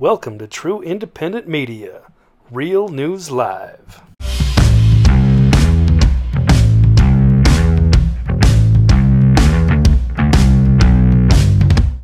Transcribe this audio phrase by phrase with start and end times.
[0.00, 2.00] Welcome to True Independent Media,
[2.50, 4.00] Real News Live.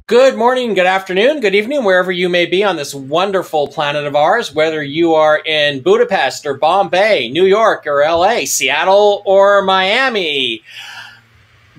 [0.07, 4.15] Good morning, good afternoon, good evening, wherever you may be on this wonderful planet of
[4.15, 10.63] ours, whether you are in Budapest or Bombay, New York or LA, Seattle or Miami,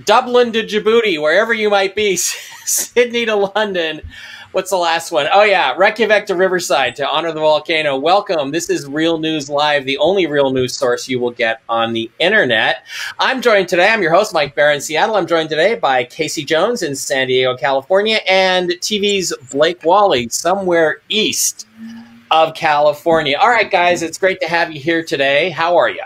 [0.04, 2.16] Dublin to Djibouti, wherever you might be,
[2.66, 4.02] Sydney to London.
[4.54, 5.28] What's the last one?
[5.34, 7.98] Oh, yeah, Reykjavik to Riverside to honor the volcano.
[7.98, 8.52] Welcome.
[8.52, 12.10] This is Real News Live, the only real news source you will get on the
[12.20, 12.86] internet.
[13.20, 15.18] I'm joined today, I'm your host, Mike Bara, Seattle.
[15.18, 21.02] I'm joined today by Casey Jones in San Diego, California, and TV's Blake Wally, somewhere
[21.10, 21.68] east
[22.32, 23.38] of California.
[23.38, 25.50] All right, guys, it's great to have you here today.
[25.50, 26.04] How are you?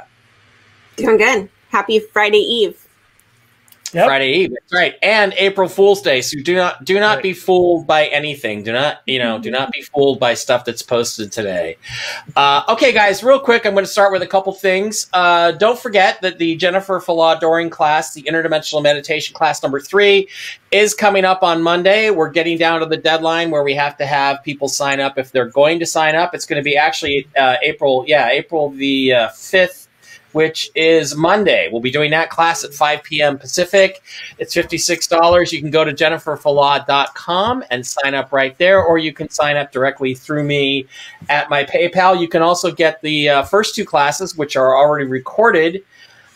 [0.96, 1.48] Doing good.
[1.70, 2.88] Happy Friday Eve.
[3.94, 4.06] Yep.
[4.06, 4.52] Friday Eve.
[4.52, 4.96] That's right.
[5.02, 6.22] And April Fool's Day.
[6.22, 7.24] So do not do not right.
[7.24, 8.64] be fooled by anything.
[8.64, 11.78] Do not, you know, do not be fooled by stuff that's posted today.
[12.36, 15.08] Uh, okay, guys, real quick, I'm going to start with a couple things.
[15.14, 20.30] Uh, don't forget that the Jennifer Falah Doring class, the interdimensional meditation class number three,
[20.72, 22.10] is coming up on Monday.
[22.10, 25.32] We're getting down to the deadline where we have to have people sign up if
[25.32, 26.34] they're going to sign up.
[26.34, 29.81] It's going to be actually uh, April, yeah, April the uh, fifth
[30.34, 31.70] which is Monday.
[31.72, 33.38] We'll be doing that class at 5 p.m.
[33.38, 34.02] Pacific.
[34.38, 35.52] It's $56.
[35.52, 39.72] You can go to jenniferfalah.com and sign up right there, or you can sign up
[39.72, 40.88] directly through me
[41.30, 42.20] at my PayPal.
[42.20, 45.84] You can also get the uh, first two classes, which are already recorded.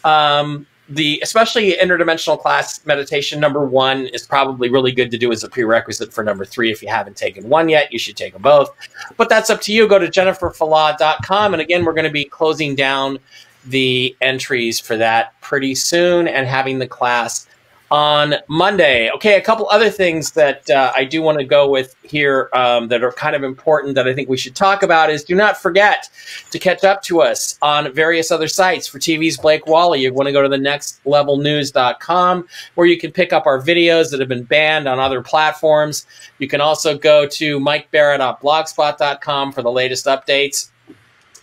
[0.04, 5.44] Um, the especially interdimensional class meditation number one is probably really good to do as
[5.44, 8.42] a prerequisite for number three if you haven't taken one yet you should take them
[8.42, 8.70] both
[9.18, 12.76] but that's up to you go to jenniferfalah.com and again we're going to be closing
[12.76, 13.18] down
[13.66, 17.48] the entries for that pretty soon and having the class
[17.92, 19.12] on Monday.
[19.12, 22.88] Okay, a couple other things that uh, I do want to go with here um,
[22.88, 25.58] that are kind of important that I think we should talk about is do not
[25.58, 26.10] forget
[26.50, 28.88] to catch up to us on various other sites.
[28.88, 33.32] For TV's Blake Wally, you want to go to the nextlevelnews.com where you can pick
[33.32, 36.08] up our videos that have been banned on other platforms.
[36.40, 40.72] You can also go to mikebara.blogspot.com for the latest updates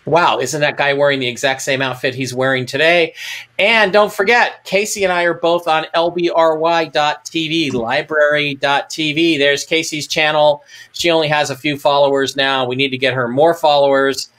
[0.04, 3.14] wow, isn't that guy wearing the exact same outfit he's wearing today?
[3.58, 9.38] And don't forget, Casey and I are both on lbry.tv, library.tv.
[9.38, 10.64] There's Casey's channel.
[10.92, 12.66] She only has a few followers now.
[12.66, 14.30] We need to get her more followers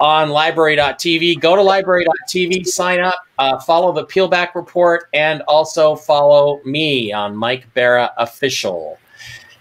[0.00, 1.40] on library.tv.
[1.40, 7.36] Go to library.tv, sign up, uh, follow the Peelback Report, and also follow me on
[7.36, 8.98] Mike Bara Official.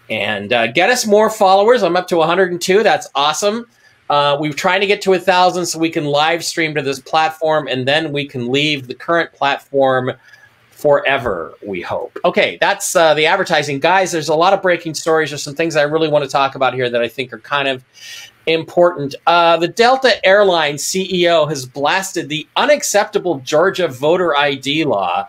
[0.10, 1.84] And uh, get us more followers.
[1.84, 2.84] I'm up to 102.
[2.84, 3.66] That's awesome.
[4.10, 7.00] Uh, we're trying to get to a thousand so we can live stream to this
[7.00, 10.12] platform and then we can leave the current platform
[10.72, 12.18] forever, we hope.
[12.24, 13.80] Okay, that's uh, the advertising.
[13.80, 15.32] Guys, there's a lot of breaking stories.
[15.32, 17.68] There's some things I really want to talk about here that I think are kind
[17.68, 17.84] of
[18.46, 19.16] important.
[19.26, 25.28] Uh, the Delta Airlines CEO has blasted the unacceptable Georgia voter ID law.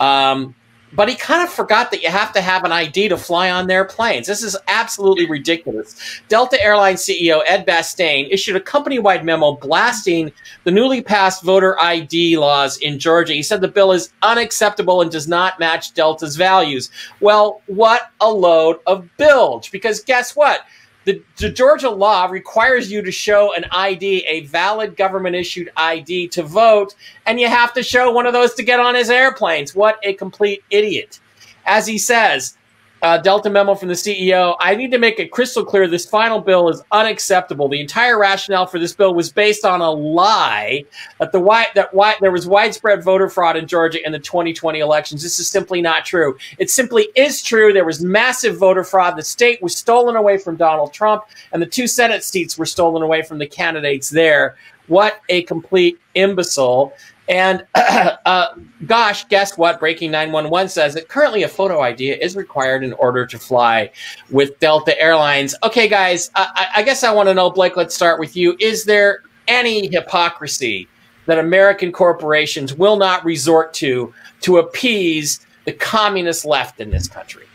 [0.00, 0.54] Um,
[0.92, 3.66] but he kind of forgot that you have to have an ID to fly on
[3.66, 4.26] their planes.
[4.26, 6.20] This is absolutely ridiculous.
[6.28, 10.32] Delta Airlines CEO Ed Bastian issued a company wide memo blasting
[10.64, 13.34] the newly passed voter ID laws in Georgia.
[13.34, 16.90] He said the bill is unacceptable and does not match Delta's values.
[17.20, 19.70] Well, what a load of bilge.
[19.70, 20.62] Because guess what?
[21.10, 26.28] The, the, Georgia law requires you to show an ID, a valid government issued ID
[26.28, 26.94] to vote,
[27.26, 29.74] and you have to show one of those to get on his airplanes.
[29.74, 31.18] What a complete idiot.
[31.66, 32.56] As he says,
[33.02, 34.56] uh, Delta memo from the CEO.
[34.60, 37.68] I need to make it crystal clear this final bill is unacceptable.
[37.68, 40.84] The entire rationale for this bill was based on a lie
[41.18, 41.40] that the
[41.74, 45.22] that why, there was widespread voter fraud in Georgia in the 2020 elections.
[45.22, 46.36] This is simply not true.
[46.58, 47.72] It simply is true.
[47.72, 49.16] There was massive voter fraud.
[49.16, 53.02] The state was stolen away from Donald Trump, and the two Senate seats were stolen
[53.02, 54.56] away from the candidates there.
[54.86, 56.92] What a complete imbecile.
[57.30, 58.48] And uh,
[58.86, 59.78] gosh, guess what?
[59.78, 63.92] Breaking 911 says that currently a photo ID is required in order to fly
[64.30, 65.54] with Delta Airlines.
[65.62, 68.56] Okay, guys, I, I guess I want to know, Blake, let's start with you.
[68.58, 70.88] Is there any hypocrisy
[71.26, 77.46] that American corporations will not resort to to appease the communist left in this country?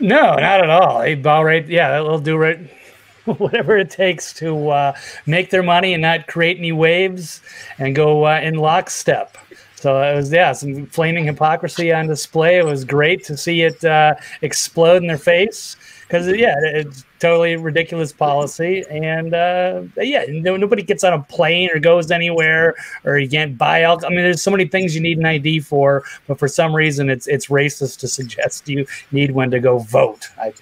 [0.00, 1.00] No, not at all.
[1.00, 1.66] They bow right.
[1.68, 2.58] Yeah, they'll do right
[3.38, 4.96] whatever it takes to uh,
[5.26, 7.42] make their money and not create any waves
[7.78, 9.36] and go uh, in lockstep.
[9.74, 12.58] So it was, yeah, some flaming hypocrisy on display.
[12.58, 17.54] It was great to see it uh, explode in their face because, yeah, it's totally
[17.56, 18.84] ridiculous policy.
[18.90, 23.56] And uh, yeah, no, nobody gets on a plane or goes anywhere or you can't
[23.56, 24.12] buy alcohol.
[24.12, 27.08] I mean, there's so many things you need an ID for, but for some reason,
[27.08, 30.28] it's it's racist to suggest you need one to go vote.
[30.38, 30.54] I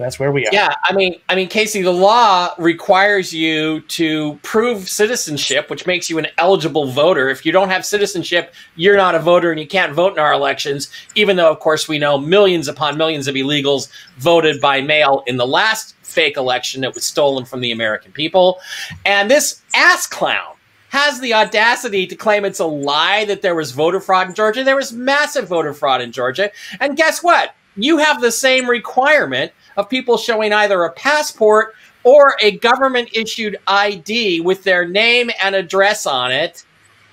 [0.00, 0.50] that's where we are.
[0.52, 6.08] Yeah, I mean, I mean, Casey, the law requires you to prove citizenship, which makes
[6.08, 7.28] you an eligible voter.
[7.28, 10.32] If you don't have citizenship, you're not a voter and you can't vote in our
[10.32, 10.90] elections.
[11.14, 15.36] Even though, of course, we know millions upon millions of illegals voted by mail in
[15.36, 18.60] the last fake election that was stolen from the American people.
[19.04, 20.54] And this ass clown
[20.88, 24.64] has the audacity to claim it's a lie that there was voter fraud in Georgia.
[24.64, 26.50] There was massive voter fraud in Georgia.
[26.80, 27.54] And guess what?
[27.76, 31.74] You have the same requirement of people showing either a passport
[32.04, 36.64] or a government issued ID with their name and address on it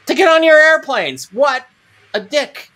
[0.06, 1.32] to get on your airplanes.
[1.34, 1.66] What
[2.14, 2.72] a dick.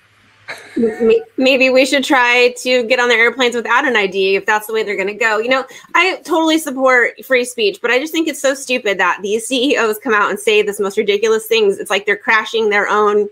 [1.37, 4.73] Maybe we should try to get on their airplanes without an ID if that's the
[4.73, 5.37] way they're going to go.
[5.37, 5.65] You know,
[5.95, 9.99] I totally support free speech, but I just think it's so stupid that these CEOs
[9.99, 11.79] come out and say this most ridiculous things.
[11.79, 13.29] It's like they're crashing their own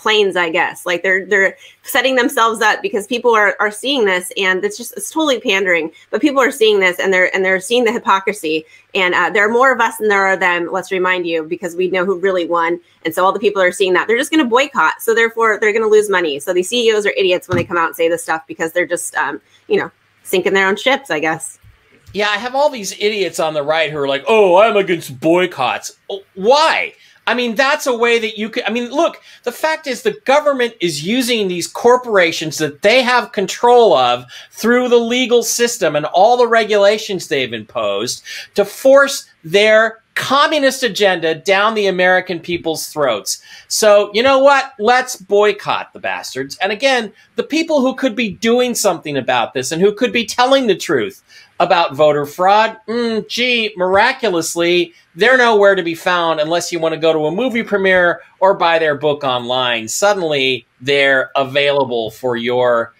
[0.00, 0.86] planes, I guess.
[0.86, 4.96] Like they're they're setting themselves up because people are are seeing this, and it's just
[4.96, 5.92] it's totally pandering.
[6.10, 8.64] But people are seeing this, and they're and they're seeing the hypocrisy.
[8.94, 10.68] And uh, there are more of us than there are them.
[10.72, 13.72] Let's remind you, because we know who really won, and so all the people are
[13.72, 15.00] seeing that they're just going to boycott.
[15.00, 16.40] So therefore, they're going to lose money.
[16.40, 18.86] So these CEOs are idiots when they come out and say this stuff because they're
[18.86, 19.90] just um, you know
[20.22, 21.58] sinking their own ships, I guess.
[22.12, 25.20] Yeah, I have all these idiots on the right who are like, "Oh, I'm against
[25.20, 25.96] boycotts."
[26.34, 26.94] Why?
[27.30, 28.64] I mean, that's a way that you could.
[28.64, 33.30] I mean, look, the fact is the government is using these corporations that they have
[33.30, 38.24] control of through the legal system and all the regulations they've imposed
[38.56, 43.40] to force their communist agenda down the American people's throats.
[43.68, 44.72] So, you know what?
[44.80, 46.58] Let's boycott the bastards.
[46.58, 50.26] And again, the people who could be doing something about this and who could be
[50.26, 51.22] telling the truth
[51.60, 57.00] about voter fraud, mm, gee, miraculously, they're nowhere to be found unless you want to
[57.00, 59.86] go to a movie premiere or buy their book online.
[59.86, 62.94] Suddenly, they're available for your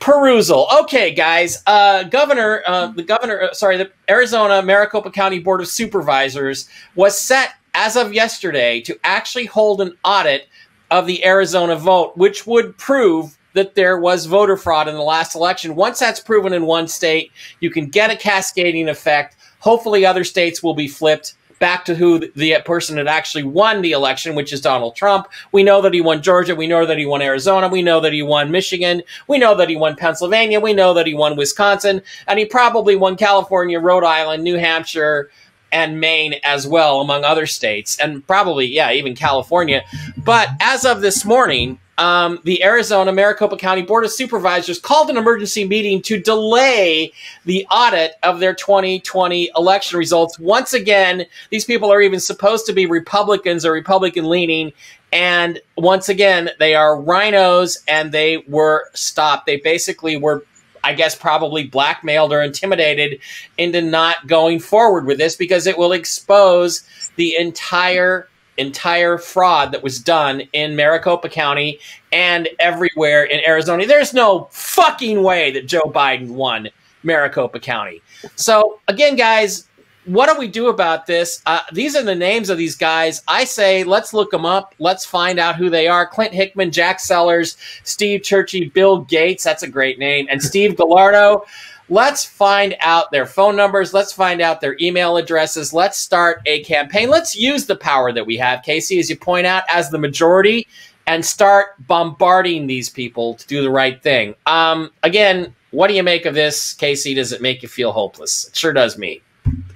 [0.00, 0.66] perusal.
[0.80, 1.62] Okay, guys.
[1.68, 7.18] Uh, governor, uh, the governor, uh, sorry, the Arizona Maricopa County Board of Supervisors was
[7.18, 10.48] set as of yesterday to actually hold an audit
[10.90, 15.34] of the Arizona vote, which would prove that there was voter fraud in the last
[15.34, 15.74] election.
[15.74, 19.36] Once that's proven in one state, you can get a cascading effect.
[19.58, 23.90] Hopefully, other states will be flipped back to who the person that actually won the
[23.90, 25.26] election, which is Donald Trump.
[25.50, 26.54] We know that he won Georgia.
[26.54, 27.66] We know that he won Arizona.
[27.66, 29.02] We know that he won Michigan.
[29.26, 30.60] We know that he won Pennsylvania.
[30.60, 32.00] We know that he won Wisconsin.
[32.28, 35.30] And he probably won California, Rhode Island, New Hampshire,
[35.72, 39.82] and Maine as well, among other states, and probably, yeah, even California.
[40.16, 45.16] But as of this morning, um, the Arizona Maricopa County Board of Supervisors called an
[45.16, 47.12] emergency meeting to delay
[47.44, 50.38] the audit of their 2020 election results.
[50.38, 54.72] Once again, these people are even supposed to be Republicans or Republican leaning.
[55.12, 59.46] And once again, they are rhinos and they were stopped.
[59.46, 60.44] They basically were
[60.84, 63.20] I guess probably blackmailed or intimidated
[63.58, 66.84] into not going forward with this because it will expose
[67.16, 68.28] the entire
[68.58, 71.78] entire fraud that was done in Maricopa County
[72.12, 73.86] and everywhere in Arizona.
[73.86, 76.68] There's no fucking way that Joe Biden won
[77.02, 78.02] Maricopa County.
[78.36, 79.68] So again, guys,
[80.04, 81.42] what do we do about this?
[81.44, 83.22] Uh, these are the names of these guys.
[83.28, 84.74] I say let's look them up.
[84.78, 86.06] Let's find out who they are.
[86.06, 89.44] Clint Hickman, Jack Sellers, Steve Chucri, Bill Gates.
[89.44, 90.26] That's a great name.
[90.30, 91.44] And Steve Gallardo.
[91.90, 93.94] Let's find out their phone numbers.
[93.94, 95.72] Let's find out their email addresses.
[95.72, 97.08] Let's start a campaign.
[97.08, 100.66] Let's use the power that we have, Casey, as you point out, as the majority,
[101.06, 104.34] and start bombarding these people to do the right thing.
[104.44, 107.14] Um, again, what do you make of this, Casey?
[107.14, 108.48] Does it make you feel hopeless?
[108.48, 109.22] It sure does me.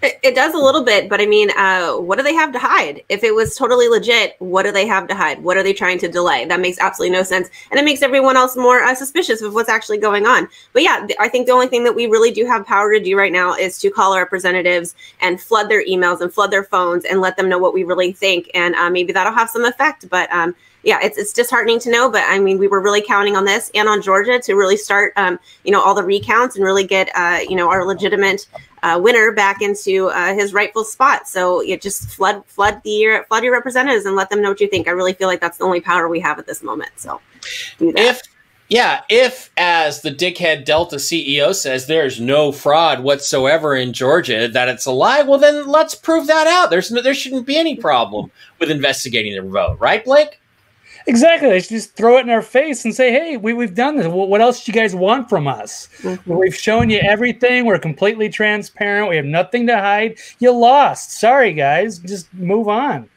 [0.03, 2.59] It, it does a little bit, but I mean, uh, what do they have to
[2.59, 3.03] hide?
[3.09, 5.43] If it was totally legit, what do they have to hide?
[5.43, 6.45] What are they trying to delay?
[6.45, 9.69] That makes absolutely no sense, and it makes everyone else more uh, suspicious of what's
[9.69, 10.49] actually going on.
[10.73, 13.03] But yeah, th- I think the only thing that we really do have power to
[13.03, 16.65] do right now is to call our representatives and flood their emails and flood their
[16.65, 19.65] phones and let them know what we really think, and uh, maybe that'll have some
[19.65, 20.09] effect.
[20.09, 23.37] But um, yeah, it's, it's disheartening to know, but I mean, we were really counting
[23.37, 26.65] on this and on Georgia to really start, um, you know, all the recounts and
[26.65, 28.47] really get, uh, you know, our legitimate
[28.83, 31.29] uh, winner back into uh, his rightful spot.
[31.29, 34.69] So you just flood, flood the flood your representatives and let them know what you
[34.69, 34.89] think.
[34.89, 36.91] I really feel like that's the only power we have at this moment.
[36.97, 37.21] So.
[37.79, 38.23] If
[38.69, 44.69] yeah, if as the dickhead Delta CEO says there's no fraud whatsoever in Georgia, that
[44.69, 46.71] it's a lie, well then let's prove that out.
[46.71, 50.41] There's no, there shouldn't be any problem with investigating their vote, right, Blake?
[51.07, 51.49] Exactly.
[51.49, 54.07] They should just throw it in our face and say, "Hey, we, we've done this.
[54.07, 55.89] What else do you guys want from us?
[56.03, 56.35] Mm-hmm.
[56.37, 57.65] We've shown you everything.
[57.65, 59.09] We're completely transparent.
[59.09, 60.19] We have nothing to hide.
[60.39, 61.13] You lost.
[61.19, 61.99] Sorry, guys.
[61.99, 63.09] Just move on.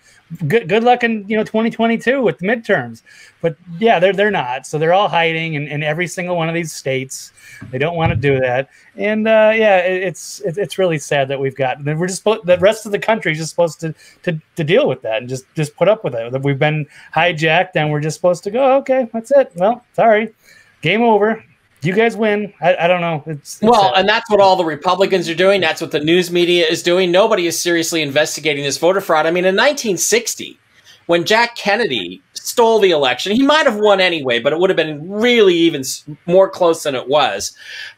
[0.47, 3.01] Good good luck in you know 2022 with the midterms.
[3.41, 4.65] But yeah, they're they're not.
[4.65, 7.31] So they're all hiding in, in every single one of these states.
[7.71, 11.39] They don't want to do that, and uh, yeah, it, it's it's really sad that
[11.39, 11.83] we've got.
[11.83, 15.01] We're just the rest of the country is just supposed to, to to deal with
[15.03, 16.31] that and just just put up with it.
[16.31, 18.77] That we've been hijacked, and we're just supposed to go.
[18.77, 19.51] Okay, that's it.
[19.55, 20.33] Well, sorry,
[20.81, 21.43] game over
[21.85, 22.53] you guys win.
[22.61, 23.23] I, I don't know.
[23.25, 25.61] It's, it's well, and that's what all the Republicans are doing.
[25.61, 27.11] That's what the news media is doing.
[27.11, 29.25] Nobody is seriously investigating this voter fraud.
[29.25, 30.59] I mean, in 1960,
[31.05, 34.77] when Jack Kennedy stole the election, he might have won anyway, but it would have
[34.77, 35.83] been really even
[36.25, 37.55] more close than it was.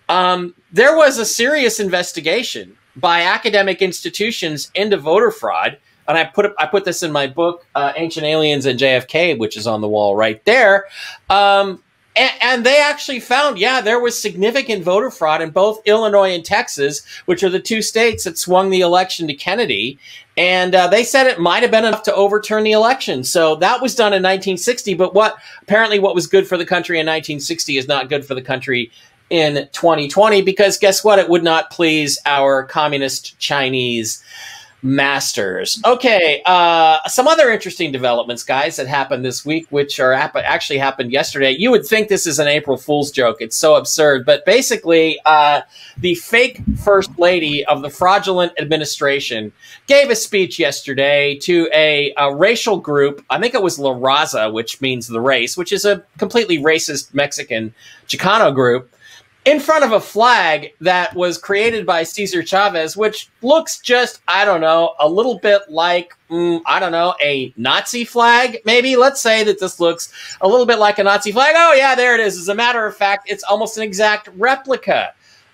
[0.09, 5.77] Um, there was a serious investigation by academic institutions into voter fraud.
[6.07, 9.57] And I put I put this in my book, uh, Ancient Aliens and JFK, which
[9.57, 10.85] is on the wall right there.
[11.29, 11.83] Um,
[12.17, 17.05] and, they actually found, yeah, there was significant voter fraud in both Illinois and Texas,
[17.25, 19.99] which are the two states that swung the election to Kennedy.
[20.35, 23.23] And uh, they said it might have been enough to overturn the election.
[23.23, 24.93] So that was done in 1960.
[24.95, 28.35] But what apparently what was good for the country in 1960 is not good for
[28.35, 28.91] the country
[29.29, 31.19] in 2020 because guess what?
[31.19, 34.23] It would not please our communist Chinese
[34.87, 35.81] Masters.
[35.85, 41.11] Okay, uh, some other interesting developments, guys, that happened this week, which are actually happened
[41.11, 41.51] yesterday.
[41.51, 43.37] You would think this is an April Fool's joke.
[43.41, 44.25] It's so absurd.
[44.25, 45.61] But basically, uh,
[45.97, 49.51] the fake first lady of the fraudulent administration
[49.87, 53.25] gave a speech yesterday to a, a racial group.
[53.29, 57.13] I think it was La Raza, which means the race, which is a completely racist
[57.13, 57.73] Mexican
[58.07, 58.89] Chicano group
[59.47, 64.43] in front of a flag that was created by Cesar Chavez, which looks just, I
[64.43, 68.97] don't know, a little bit like, mm, I don't know, a Nazi flag, maybe.
[68.97, 70.11] Let's say that this looks
[70.41, 71.55] a little bit like a Nazi flag.
[71.57, 72.37] Oh, yeah, there it is.
[72.37, 75.13] As a matter of fact, it's almost an exact replica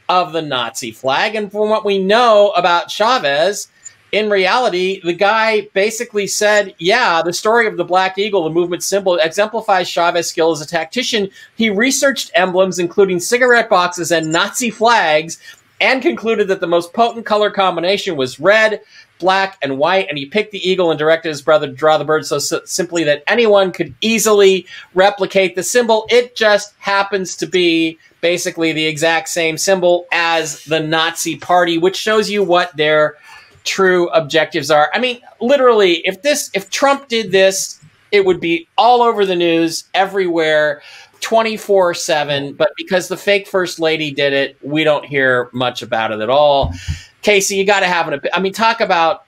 [0.10, 1.36] of the Nazi flag.
[1.36, 3.68] And from what we know about Chavez,
[4.14, 8.84] in reality, the guy basically said, yeah, the story of the Black Eagle, the movement
[8.84, 11.32] symbol, exemplifies Chavez's skill as a tactician.
[11.56, 15.40] He researched emblems, including cigarette boxes and Nazi flags,
[15.82, 18.82] and concluded that the most potent color combination was red,
[19.18, 20.08] black, and white.
[20.10, 22.62] And he picked the eagle and directed his brother to draw the bird so, so
[22.66, 26.06] simply that anyone could easily replicate the symbol.
[26.12, 31.98] It just happens to be basically the exact same symbol as the Nazi party, which
[31.98, 33.16] shows you what their
[33.64, 34.90] true objectives are.
[34.94, 37.80] I mean, literally, if this, if Trump did this,
[38.12, 40.82] it would be all over the news, everywhere,
[41.22, 42.54] 24 7.
[42.54, 46.30] But because the fake first lady did it, we don't hear much about it at
[46.30, 46.74] all.
[47.22, 49.26] Casey, you got to have an, I mean, talk about,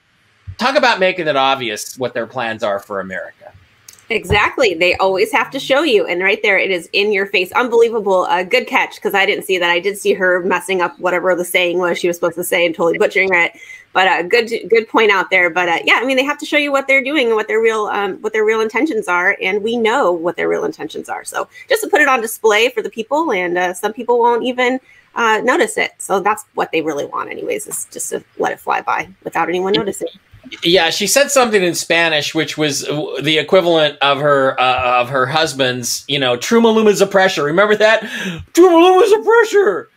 [0.58, 3.52] talk about making it obvious what their plans are for America.
[4.08, 4.74] Exactly.
[4.74, 6.06] They always have to show you.
[6.06, 7.50] And right there, it is in your face.
[7.52, 8.22] Unbelievable.
[8.24, 9.68] Uh, good catch because I didn't see that.
[9.68, 12.64] I did see her messing up whatever the saying was she was supposed to say
[12.64, 13.58] and totally butchering it.
[13.96, 15.48] But uh, good, good point out there.
[15.48, 17.48] But uh, yeah, I mean, they have to show you what they're doing and what
[17.48, 21.08] their real, um, what their real intentions are, and we know what their real intentions
[21.08, 21.24] are.
[21.24, 24.44] So just to put it on display for the people, and uh, some people won't
[24.44, 24.80] even
[25.14, 25.92] uh, notice it.
[25.96, 29.48] So that's what they really want, anyways, is just to let it fly by without
[29.48, 30.08] anyone noticing.
[30.62, 35.24] Yeah, she said something in Spanish, which was the equivalent of her uh, of her
[35.24, 36.04] husband's.
[36.06, 37.44] You know, Truma is a pressure.
[37.44, 38.02] Remember that?
[38.02, 39.88] Truma is a pressure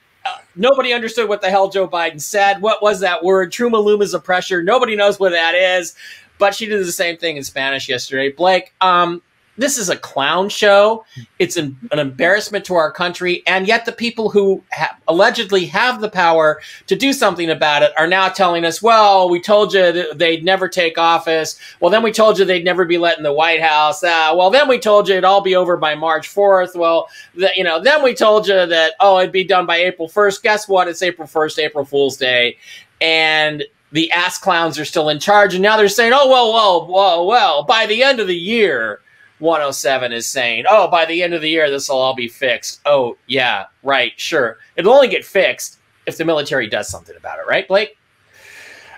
[0.56, 2.62] nobody understood what the hell Joe Biden said.
[2.62, 3.51] What was that word?
[3.51, 4.63] Truma Luma's a pressure.
[4.63, 5.96] Nobody knows what that is.
[6.38, 8.32] But she did the same thing in Spanish yesterday.
[8.32, 9.22] Blake, um,
[9.60, 11.06] this is a clown show.
[11.38, 13.44] It's an, an, embarrassment to our country.
[13.46, 17.92] And yet, the people who ha- allegedly have the power to do something about it
[17.98, 21.60] are now telling us, well, we told you they'd never take office.
[21.82, 24.01] Well, then we told you they'd never be let in the White House.
[24.01, 26.75] Uh, well, then we told you it'd all be over by March 4th.
[26.75, 30.42] Well, you know, then we told you that, oh, it'd be done by April 1st.
[30.42, 30.88] Guess what?
[30.88, 32.58] It's April 1st, April Fool's Day.
[33.01, 35.54] And the ass clowns are still in charge.
[35.54, 39.01] And now they're saying, oh, well, well, well, well, by the end of the year,
[39.39, 42.81] 107 is saying, oh, by the end of the year, this will all be fixed.
[42.86, 44.58] Oh, yeah, right, sure.
[44.75, 47.98] It'll only get fixed if the military does something about it, right, Blake?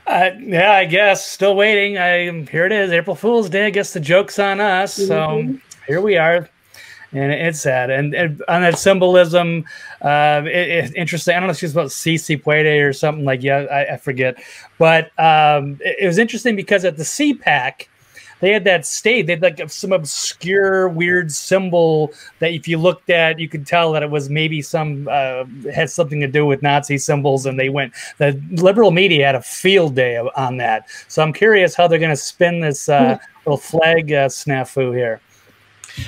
[0.08, 1.26] Uh, yeah, I guess.
[1.26, 1.98] Still waiting.
[1.98, 3.68] I here it is, April Fool's Day.
[3.68, 4.98] I guess the joke's on us.
[4.98, 5.08] Mm-hmm.
[5.08, 6.50] So here we are,
[7.12, 7.92] and it's sad.
[7.92, 9.64] And, and on that symbolism,
[10.02, 11.36] uh, it, it's interesting.
[11.36, 14.42] I don't know if she's about CC Puede or something like yeah, I, I forget.
[14.80, 17.88] But um, it, it was interesting because at the CPAC,
[18.42, 19.28] they had that state.
[19.28, 23.92] They had like some obscure, weird symbol that if you looked at, you could tell
[23.94, 27.46] that it was maybe some uh, had something to do with Nazi symbols.
[27.46, 27.94] And they went.
[28.18, 30.88] The liberal media had a field day on that.
[31.08, 33.50] So I'm curious how they're going to spin this uh, hmm.
[33.50, 35.22] little flag uh, snafu here.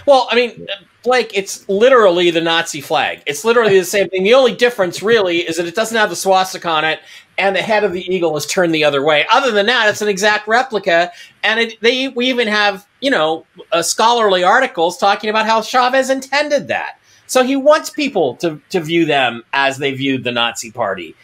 [0.06, 0.68] Well, I mean,
[1.04, 3.22] Blake, it's literally the Nazi flag.
[3.25, 4.24] It's literally the same thing.
[4.24, 7.02] The only difference, really, is that it doesn't have the swastika on it,
[7.38, 9.25] and the head of the eagle is turned the other way.
[9.32, 11.12] Other than that, it's an exact replica,
[11.44, 16.10] and it, they we even have you know uh, scholarly articles talking about how Chavez
[16.10, 17.00] intended that.
[17.28, 21.16] So he wants people to to view them as they viewed the Nazi Party.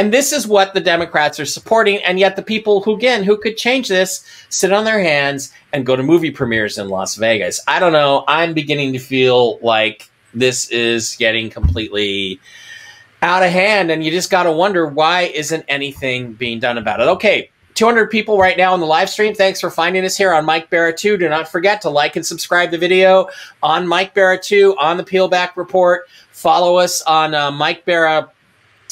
[0.00, 1.98] And this is what the Democrats are supporting.
[1.98, 5.84] And yet the people who, again, who could change this sit on their hands and
[5.84, 7.60] go to movie premieres in Las Vegas.
[7.68, 8.24] I don't know.
[8.26, 12.40] I'm beginning to feel like this is getting completely
[13.20, 13.90] out of hand.
[13.90, 17.08] And you just got to wonder why isn't anything being done about it?
[17.08, 17.50] Okay.
[17.74, 19.34] 200 people right now on the live stream.
[19.34, 21.18] Thanks for finding us here on Mike Bara 2.
[21.18, 23.28] Do not forget to like and subscribe the video
[23.62, 26.08] on Mike Bara 2 on the Peelback Report.
[26.30, 28.30] Follow us on uh, Mike Bara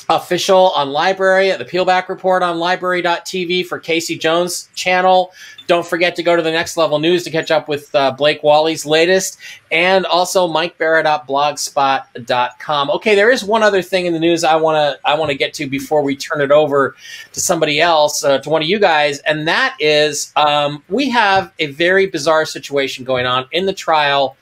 [0.09, 5.35] official on library at the Peelback Report on library.tv for Casey Jones channel.
[5.67, 8.43] Don't forget to go to the Next Level News to catch up with uh, Blake
[8.43, 9.38] Wally's latest,
[9.71, 12.91] and also MikeBara.blogspot.com.
[12.91, 15.37] Okay, there is one other thing in the news I want to I want to
[15.37, 16.97] get to before we turn it over
[17.35, 21.53] to somebody else, uh, to one of you guys, and that is um, we have
[21.59, 24.38] a very bizarre situation going on in the trial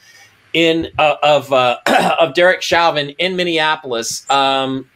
[0.53, 1.79] in uh, of uh,
[2.21, 4.31] of Derek Chauvin in Minneapolis.
[4.31, 4.89] Um,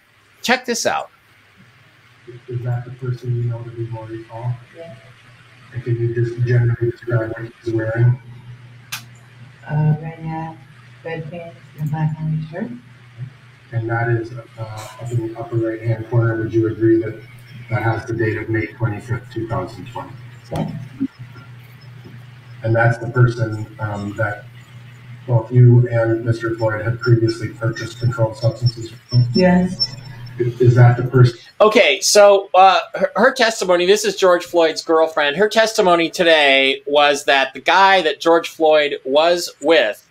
[0.43, 1.11] Check this out.
[2.49, 4.55] Is that the person you know to be Maurice Hall?
[4.77, 4.97] Yeah.
[5.73, 8.21] And can you just generally describe what he's wearing?
[9.69, 10.57] Uh, red hat,
[11.05, 12.71] red pants, and black on shirt.
[13.73, 14.63] And that is uh,
[15.01, 16.37] up in the upper right hand corner.
[16.43, 17.21] Would you agree that
[17.71, 20.13] that has the date of May 25th, 2020?
[20.53, 20.81] Yeah.
[22.65, 24.45] And that's the person um, that
[25.27, 26.57] both you and Mr.
[26.59, 29.25] Floyd had previously purchased controlled substances from?
[29.33, 29.95] Yes.
[30.41, 31.39] Is that the person?
[31.61, 33.85] Okay, so uh, her, her, testimony.
[33.85, 35.37] This is George Floyd's girlfriend.
[35.37, 40.07] Her testimony today was that the guy that George Floyd was with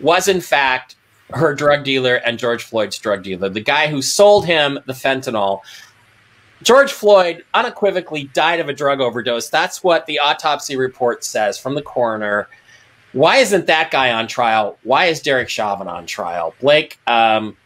[0.00, 0.96] was in fact
[1.30, 5.60] her drug dealer and George Floyd's drug dealer, the guy who sold him the fentanyl.
[6.62, 9.48] George Floyd unequivocally died of a drug overdose.
[9.48, 12.48] That's what the autopsy report says from the coroner.
[13.12, 14.78] Why isn't that guy on trial?
[14.82, 16.54] Why is Derek Chauvin on trial?
[16.60, 17.56] Blake, um,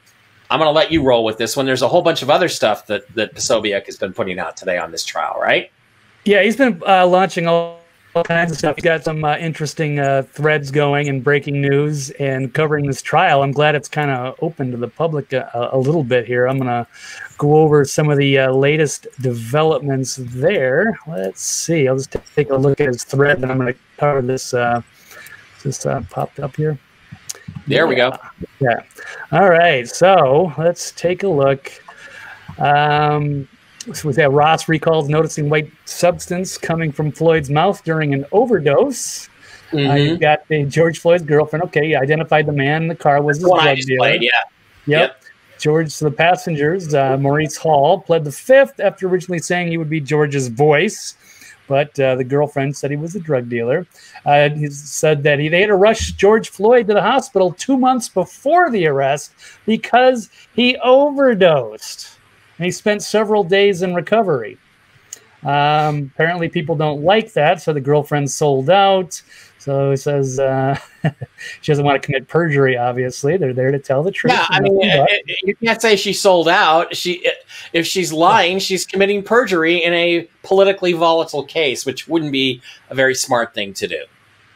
[0.51, 1.67] I'm going to let you roll with this one.
[1.67, 4.79] There's a whole bunch of other stuff that that Posobiec has been putting out today
[4.79, 5.71] on this trial, right?
[6.25, 7.81] Yeah, he's been uh, launching all,
[8.15, 8.77] all, kinds of stuff.
[8.77, 13.43] He's got some uh, interesting uh, threads going and breaking news and covering this trial.
[13.43, 16.49] I'm glad it's kind of open to the public a, a, little bit here.
[16.49, 16.87] I'm going to
[17.39, 20.99] go over some of the uh, latest developments there.
[21.07, 21.87] Let's see.
[21.87, 24.53] I'll just take a look at his thread, and I'm going to cover this.
[24.53, 24.83] Uh,
[25.63, 26.79] this uh, popped up here.
[27.67, 27.89] There yeah.
[27.89, 28.17] we go.
[28.61, 28.83] Yeah.
[29.33, 29.89] All right.
[29.89, 31.73] So let's take a look.
[32.59, 33.49] Um,
[33.93, 39.29] so with that, Ross recalls noticing white substance coming from Floyd's mouth during an overdose.
[39.71, 39.91] Mm-hmm.
[39.91, 41.65] Uh, you've got the George Floyd's girlfriend.
[41.65, 43.99] Okay, you identified the man in the car was his drug dealer.
[43.99, 44.31] Played, yeah.
[44.87, 45.01] Yep.
[45.01, 45.23] yep.
[45.59, 50.01] George, the passengers, uh, Maurice Hall, pled the fifth after originally saying he would be
[50.01, 51.17] George's voice
[51.67, 53.87] but uh, the girlfriend said he was a drug dealer.
[54.25, 57.77] Uh, he said that he, they had to rush George Floyd to the hospital two
[57.77, 59.33] months before the arrest
[59.65, 62.09] because he overdosed.
[62.59, 64.59] And he spent several days in recovery.
[65.47, 69.23] Um, apparently, people don't like that, so the girlfriend sold out.
[69.59, 70.79] So he says uh,
[71.61, 72.77] she doesn't want to commit perjury.
[72.77, 74.33] Obviously, they're there to tell the truth.
[74.33, 75.07] Yeah, I mean,
[75.45, 76.97] you can't say she sold out.
[76.97, 77.29] She,
[77.73, 82.95] if she's lying, she's committing perjury in a politically volatile case, which wouldn't be a
[82.95, 84.05] very smart thing to do.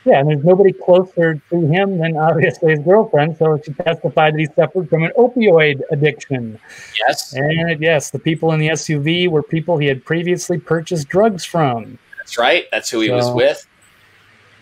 [0.05, 3.37] Yeah, and there's nobody closer to him than obviously his girlfriend.
[3.37, 6.59] So she testified that he suffered from an opioid addiction.
[6.99, 7.35] Yes.
[7.35, 11.99] And yes, the people in the SUV were people he had previously purchased drugs from.
[12.17, 12.65] That's right.
[12.71, 13.67] That's who he so, was with.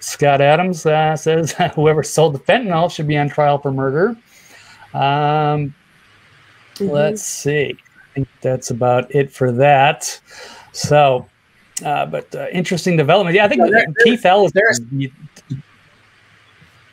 [0.01, 4.17] Scott Adams uh, says whoever sold the fentanyl should be on trial for murder.
[4.93, 5.75] Um,
[6.75, 6.89] mm-hmm.
[6.89, 7.77] Let's see.
[7.77, 10.21] I think that's about it for that.
[10.73, 11.29] So,
[11.83, 13.37] uh, but uh, interesting development.
[13.37, 14.53] Yeah, I think there, Keith Ellis.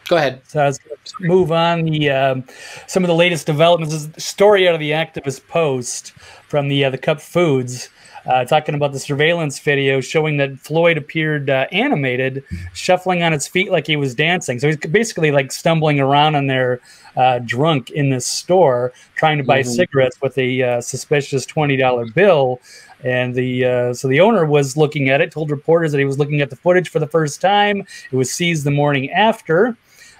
[0.07, 0.41] Go ahead.
[0.47, 0.79] So let's
[1.19, 1.83] move on.
[1.83, 2.43] The um,
[2.87, 6.11] some of the latest developments is story out of the activist post
[6.47, 7.89] from the uh, the Cup Foods
[8.27, 12.43] uh, talking about the surveillance video showing that Floyd appeared uh, animated,
[12.73, 14.59] shuffling on his feet like he was dancing.
[14.59, 16.81] So he's basically like stumbling around in there,
[17.15, 19.71] uh, drunk in this store, trying to buy mm-hmm.
[19.71, 22.59] cigarettes with a uh, suspicious twenty dollar bill.
[23.05, 26.17] And the uh, so the owner was looking at it, told reporters that he was
[26.19, 27.81] looking at the footage for the first time.
[28.11, 29.77] It was seized the morning after.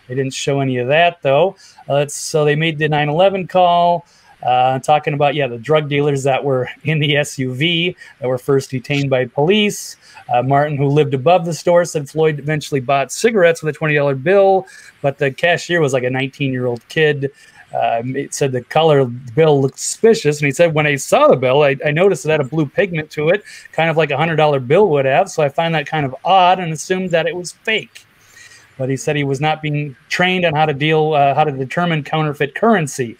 [0.07, 1.55] They didn't show any of that though.
[1.89, 4.05] Uh, so they made the 9/11 call.
[4.43, 8.69] uh, talking about yeah the drug dealers that were in the SUV that were first
[8.69, 9.97] detained by police.
[10.31, 13.95] Uh, Martin, who lived above the store, said Floyd eventually bought cigarettes with a twenty
[13.95, 14.67] dollar bill,
[15.01, 17.31] but the cashier was like a nineteen year old kid.
[17.75, 21.35] Uh, it said the color bill looked suspicious, and he said when I saw the
[21.35, 24.17] bill, I, I noticed it had a blue pigment to it, kind of like a
[24.17, 25.29] hundred dollar bill would have.
[25.29, 28.05] So I find that kind of odd and assumed that it was fake.
[28.77, 31.51] But he said he was not being trained on how to deal, uh, how to
[31.51, 33.17] determine counterfeit currency.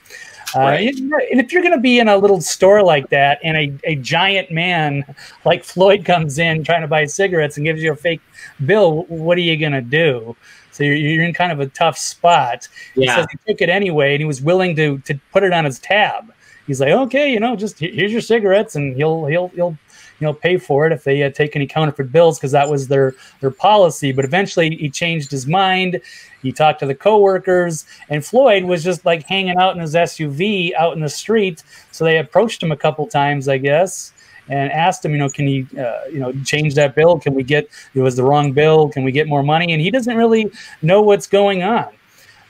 [0.56, 0.96] Uh, Right.
[0.96, 3.96] and if you're going to be in a little store like that and a, a
[3.96, 5.04] giant man
[5.44, 8.22] like Floyd comes in trying to buy cigarettes and gives you a fake
[8.66, 10.36] bill, what are you going to do?
[10.76, 12.68] So you're, you're in kind of a tough spot.
[12.96, 15.64] He says he took it anyway and he was willing to, to put it on
[15.64, 16.34] his tab.
[16.68, 19.78] He's like, okay, you know, just here's your cigarettes and he'll, he'll, he'll,
[20.20, 22.88] you know, pay for it if they uh, take any counterfeit bills because that was
[22.88, 24.12] their, their policy.
[24.12, 26.02] But eventually he changed his mind.
[26.42, 30.74] He talked to the coworkers, and Floyd was just like hanging out in his SUV
[30.76, 31.64] out in the street.
[31.92, 34.14] So they approached him a couple times, I guess,
[34.50, 37.20] and asked him, you know, can he, uh, you know, change that bill?
[37.20, 38.90] Can we get it was the wrong bill?
[38.90, 39.74] Can we get more money?
[39.74, 41.88] And he doesn't really know what's going on.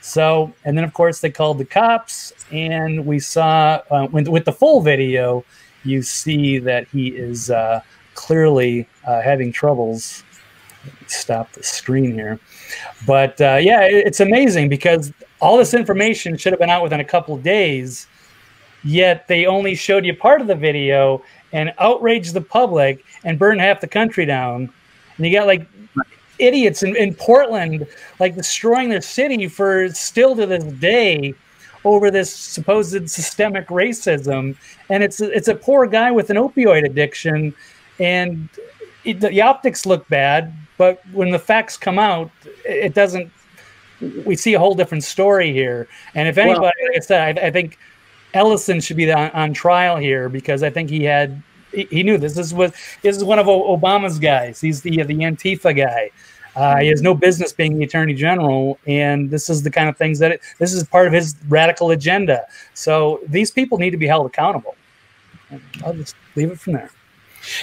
[0.00, 4.44] So, and then of course they called the cops, and we saw uh, with, with
[4.44, 5.44] the full video,
[5.84, 7.80] you see that he is uh,
[8.14, 10.22] clearly uh, having troubles.
[11.08, 12.38] Stop the screen here.
[13.06, 17.00] But uh, yeah, it- it's amazing because all this information should have been out within
[17.00, 18.06] a couple days,
[18.84, 23.60] yet they only showed you part of the video and outraged the public and burned
[23.60, 24.72] half the country down.
[25.16, 25.66] And you got like
[26.38, 27.86] idiots in, in Portland,
[28.20, 31.34] like destroying their city for still to this day
[31.84, 34.56] over this supposed systemic racism.
[34.90, 37.54] And it's it's a poor guy with an opioid addiction,
[37.98, 38.48] and
[39.04, 42.30] it, the optics look bad, but when the facts come out,
[42.64, 43.30] it doesn't.
[44.26, 45.88] We see a whole different story here.
[46.14, 47.78] And if anybody, like I said, I, I think
[48.36, 52.34] Ellison should be on, on trial here because I think he had he, knew this.
[52.34, 52.72] This was
[53.02, 54.60] this is one of Obama's guys.
[54.60, 56.10] He's the the Antifa guy.
[56.54, 59.96] Uh, he has no business being the attorney general, and this is the kind of
[59.98, 62.46] things that it, this is part of his radical agenda.
[62.72, 64.74] So these people need to be held accountable.
[65.84, 66.90] I'll just leave it from there.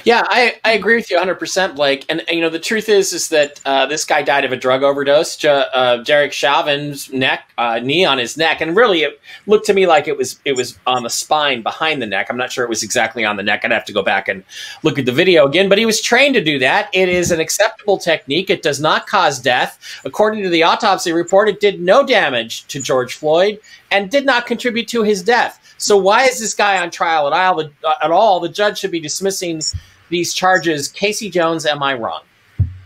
[0.03, 2.05] Yeah, I, I agree with you 100%, Blake.
[2.09, 4.83] And, you know, the truth is is that uh, this guy died of a drug
[4.83, 5.35] overdose.
[5.37, 9.73] J- uh, Jarek Chauvin's neck, uh, knee on his neck, and really it looked to
[9.73, 12.27] me like it was it was on the spine behind the neck.
[12.29, 13.61] I'm not sure it was exactly on the neck.
[13.63, 14.43] I'd have to go back and
[14.83, 15.69] look at the video again.
[15.69, 16.89] But he was trained to do that.
[16.93, 18.49] It is an acceptable technique.
[18.49, 19.79] It does not cause death.
[20.05, 23.59] According to the autopsy report, it did no damage to George Floyd
[23.91, 25.59] and did not contribute to his death.
[25.77, 27.61] So why is this guy on trial at all?
[28.01, 29.61] At all, the judge should be dismissing
[30.09, 30.87] these charges.
[30.87, 32.21] Casey Jones, am I wrong?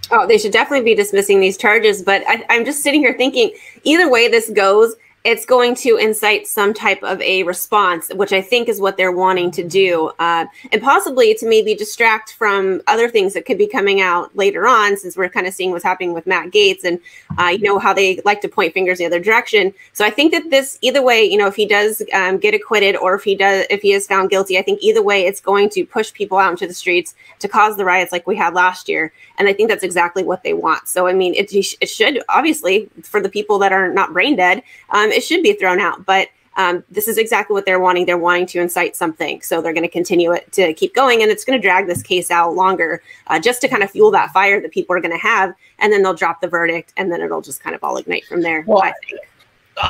[0.10, 2.02] Oh, they should definitely be dismissing these charges.
[2.02, 3.52] But I, I'm just sitting here thinking
[3.84, 4.96] either way this goes,
[5.28, 9.12] it's going to incite some type of a response, which I think is what they're
[9.12, 13.68] wanting to do, uh, and possibly to maybe distract from other things that could be
[13.68, 16.98] coming out later on, since we're kind of seeing what's happening with Matt Gaetz and
[17.38, 19.74] uh, you know how they like to point fingers the other direction.
[19.92, 22.96] So I think that this either way, you know, if he does um, get acquitted
[22.96, 25.68] or if he does, if he is found guilty, I think either way it's going
[25.72, 28.88] to push people out into the streets to cause the riots like we had last
[28.88, 30.88] year, and I think that's exactly what they want.
[30.88, 34.64] So I mean, it, it should obviously for the people that are not brain dead.
[34.92, 36.06] Um, it should be thrown out.
[36.06, 38.06] But um, this is exactly what they're wanting.
[38.06, 39.42] They're wanting to incite something.
[39.42, 41.22] So they're going to continue it to keep going.
[41.22, 44.10] And it's going to drag this case out longer uh, just to kind of fuel
[44.12, 45.54] that fire that people are going to have.
[45.80, 48.42] And then they'll drop the verdict and then it'll just kind of all ignite from
[48.42, 48.64] there.
[48.68, 49.22] Well, I think.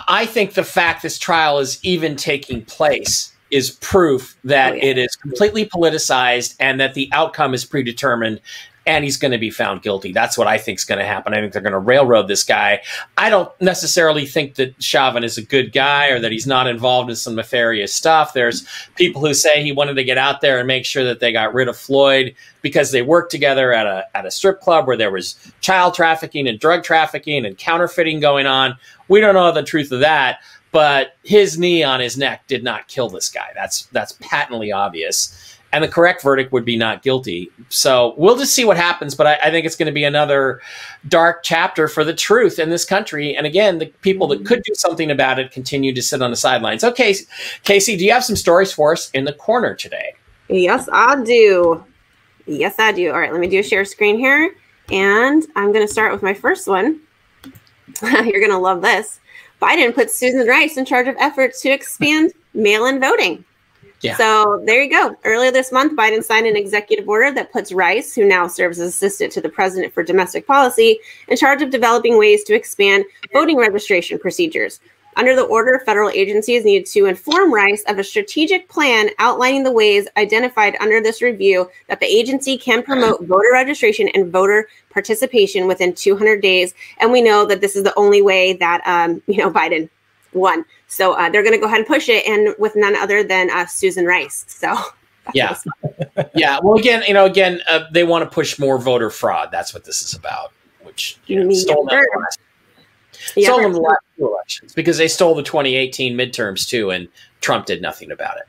[0.10, 4.84] I think the fact this trial is even taking place is proof that Oh, yeah.
[4.84, 8.42] it is completely politicized and that the outcome is predetermined
[8.88, 10.14] and he's going to be found guilty.
[10.14, 11.34] That's what I think is going to happen.
[11.34, 12.82] I think they're going to railroad this guy.
[13.18, 17.10] I don't necessarily think that Chauvin is a good guy or that he's not involved
[17.10, 18.34] in some nefarious stuff.
[18.34, 21.34] There's people who say he wanted to get out there and make sure that they
[21.34, 24.98] got rid of Floyd because they worked together at a at a strip club where
[24.98, 28.78] there was child trafficking and drug trafficking and counterfeiting going on.
[29.10, 30.40] We don't know the truth of that,
[30.72, 33.50] but his knee on his neck did not kill this guy.
[33.54, 35.57] That's that's patently obvious.
[35.74, 37.52] And the correct verdict would be not guilty.
[37.70, 39.16] So we'll just see what happens.
[39.16, 40.62] But I, I think it's going to be another
[41.08, 43.36] dark chapter for the truth in this country.
[43.36, 46.38] And again, the people that could do something about it continue to sit on the
[46.38, 46.84] sidelines.
[46.84, 47.16] Okay,
[47.64, 50.16] Casey, do you have some stories for us in the corner today?
[50.48, 51.84] Yes, I do.
[52.46, 53.12] Yes, I do.
[53.12, 54.56] All right, let me do a share screen here.
[54.90, 57.02] And I'm going to start with my first one.
[58.02, 59.20] You're going to love this.
[59.62, 63.44] Biden puts Susan Rice in charge of efforts to expand mail in voting.
[64.02, 64.16] Yeah.
[64.16, 65.16] So there you go.
[65.24, 68.90] Earlier this month, Biden signed an executive order that puts Rice, who now serves as
[68.90, 73.58] assistant to the president for domestic policy, in charge of developing ways to expand voting
[73.58, 74.80] registration procedures.
[75.18, 79.72] Under the order, federal agencies need to inform Rice of a strategic plan outlining the
[79.72, 85.66] ways identified under this review that the agency can promote voter registration and voter participation
[85.66, 86.76] within 200 days.
[87.00, 89.90] And we know that this is the only way that um, you know Biden
[90.34, 90.64] won.
[90.88, 93.50] So uh, they're going to go ahead and push it, and with none other than
[93.50, 94.46] uh, Susan Rice.
[94.48, 94.76] So
[95.34, 95.58] yeah,
[96.36, 96.60] yeah.
[96.62, 99.50] Well, again, you know, again, uh, they want to push more voter fraud.
[99.52, 100.52] That's what this is about.
[100.84, 102.40] Which you know, stole them the last,
[103.36, 107.10] Yeah, stole them the last two elections because they stole the 2018 midterms too, and
[107.42, 108.44] Trump did nothing about it.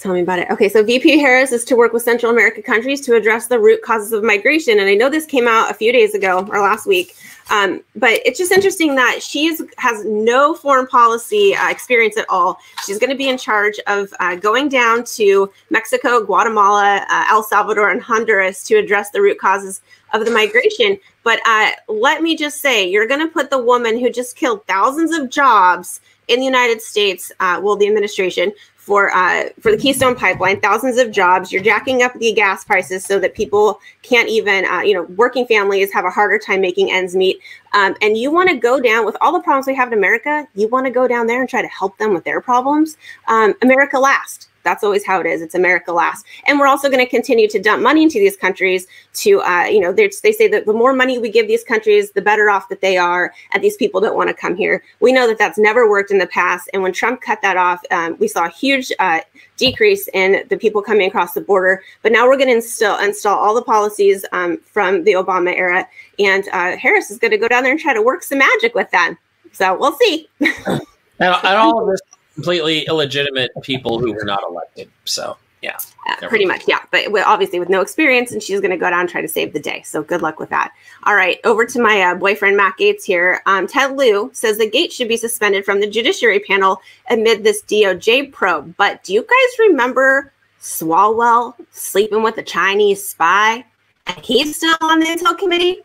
[0.00, 0.50] Tell me about it.
[0.50, 3.82] Okay, so VP Harris is to work with Central America countries to address the root
[3.82, 4.78] causes of migration.
[4.78, 7.14] And I know this came out a few days ago or last week,
[7.50, 12.26] um, but it's just interesting that she is, has no foreign policy uh, experience at
[12.28, 12.58] all.
[12.86, 17.42] She's going to be in charge of uh, going down to Mexico, Guatemala, uh, El
[17.42, 19.82] Salvador, and Honduras to address the root causes
[20.12, 20.98] of the migration.
[21.24, 24.64] But uh, let me just say, you're going to put the woman who just killed
[24.66, 29.76] thousands of jobs in the United States, uh, well, the administration for uh, for the
[29.76, 31.52] Keystone Pipeline, thousands of jobs.
[31.52, 35.46] You're jacking up the gas prices so that people can't even, uh, you know, working
[35.46, 37.38] families have a harder time making ends meet.
[37.74, 40.48] Um, and you want to go down with all the problems we have in America.
[40.54, 42.96] You want to go down there and try to help them with their problems.
[43.28, 44.48] Um, America last.
[44.62, 45.42] That's always how it is.
[45.42, 46.26] It's America last.
[46.46, 49.80] And we're also going to continue to dump money into these countries to, uh, you
[49.80, 52.80] know, they say that the more money we give these countries, the better off that
[52.80, 53.32] they are.
[53.52, 54.82] And these people don't want to come here.
[55.00, 56.68] We know that that's never worked in the past.
[56.72, 59.20] And when Trump cut that off, um, we saw a huge uh,
[59.56, 61.82] decrease in the people coming across the border.
[62.02, 65.86] But now we're going to install, all the policies um, from the Obama era.
[66.18, 68.74] And uh, Harris is going to go down there and try to work some magic
[68.74, 69.16] with them.
[69.52, 70.28] So we'll see.
[71.22, 72.00] And, and all of this
[72.40, 74.88] completely illegitimate people who were not elected.
[75.04, 75.76] So yeah,
[76.08, 76.78] Uh, pretty much, yeah.
[76.90, 79.28] But with, obviously with no experience, and she's going to go down and try to
[79.28, 79.82] save the day.
[79.82, 80.72] So good luck with that.
[81.02, 83.42] All right, over to my uh, boyfriend Matt Gaetz here.
[83.44, 87.60] Um, Ted Lieu says that Gaetz should be suspended from the Judiciary Panel amid this
[87.62, 88.74] DOJ probe.
[88.78, 93.62] But do you guys remember Swalwell sleeping with a Chinese spy,
[94.06, 95.82] and he's still on the Intel Committee?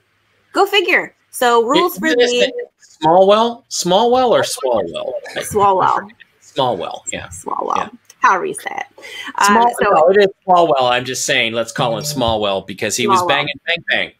[0.54, 1.14] Go figure.
[1.32, 2.54] So rules for the
[3.04, 5.12] Smallwell, Smallwell, or Swalwell?
[5.36, 6.10] Swalwell,
[6.56, 7.28] Smallwell, yeah.
[7.28, 7.78] Swalwell.
[7.78, 7.90] Yeah.
[8.20, 9.06] However you say it.
[9.36, 10.90] Uh, Small, so no, it is Smallwell.
[10.90, 14.12] I'm just saying, let's call him Smallwell because he was banging, bang, bang.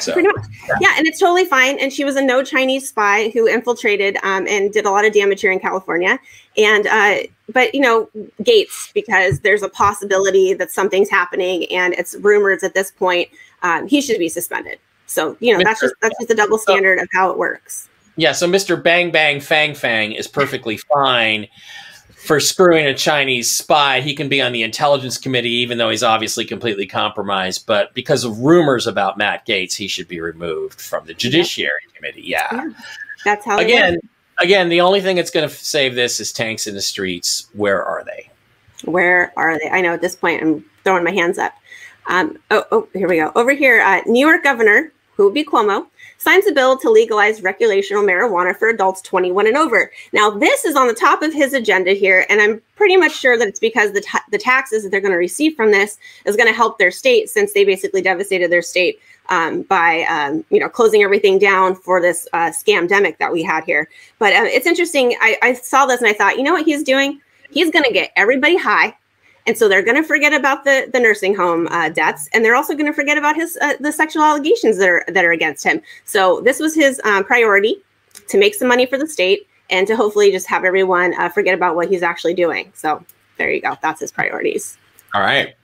[0.00, 0.46] So, Pretty much.
[0.80, 1.78] Yeah, and it's totally fine.
[1.78, 5.12] And she was a no Chinese spy who infiltrated um, and did a lot of
[5.12, 6.18] damage here in California.
[6.56, 7.18] And uh,
[7.52, 8.08] but you know
[8.42, 13.28] Gaetz because there's a possibility that something's happening, and it's rumors at this point
[13.62, 14.78] um, he should be suspended.
[15.06, 17.87] So you know that's just that's just a double standard of how it works.
[18.18, 18.82] Yeah, so Mr.
[18.82, 21.46] Bang Bang Fang Fang is perfectly fine
[22.16, 24.00] for screwing a Chinese spy.
[24.00, 27.64] He can be on the intelligence committee, even though he's obviously completely compromised.
[27.64, 32.24] But because of rumors about Matt Gaetz, he should be removed from the judiciary committee.
[32.24, 32.48] Yeah.
[32.50, 32.70] Yeah.
[33.24, 33.98] That's how Again,
[34.38, 37.48] again, the only thing that's going to save this is tanks in the streets.
[37.52, 38.28] Where are they?
[38.84, 39.70] Where are they?
[39.70, 41.52] I know at this point I'm throwing my hands up.
[42.08, 43.30] Um, oh, oh, here we go.
[43.36, 45.86] Over here, uh, New York Governor, who be Cuomo,
[46.18, 49.90] signs a bill to legalize recreational marijuana for adults 21 and over.
[50.12, 53.36] Now, this is on the top of his agenda here, and I'm pretty much sure
[53.36, 56.36] that it's because the, ta- the taxes that they're going to receive from this is
[56.36, 60.60] going to help their state since they basically devastated their state um, by um, you
[60.60, 63.88] know closing everything down for this uh, scamdemic that we had here.
[64.20, 65.16] But uh, it's interesting.
[65.20, 67.20] I, I saw this and I thought, you know what he's doing?
[67.50, 68.94] He's going to get everybody high.
[69.48, 71.90] And so they're going to forget about the, the nursing home uh,
[72.34, 75.24] and they're also going to forget about his uh, the sexual allegations that are that
[75.24, 75.80] are against him.
[76.04, 77.78] So this was his um, priority
[78.28, 81.54] to make some money for the state and to hopefully just have everyone uh, forget
[81.54, 82.70] about what he's actually doing.
[82.74, 83.02] So
[83.38, 83.74] there you go.
[83.80, 84.76] That's his priorities.
[85.14, 85.54] All right.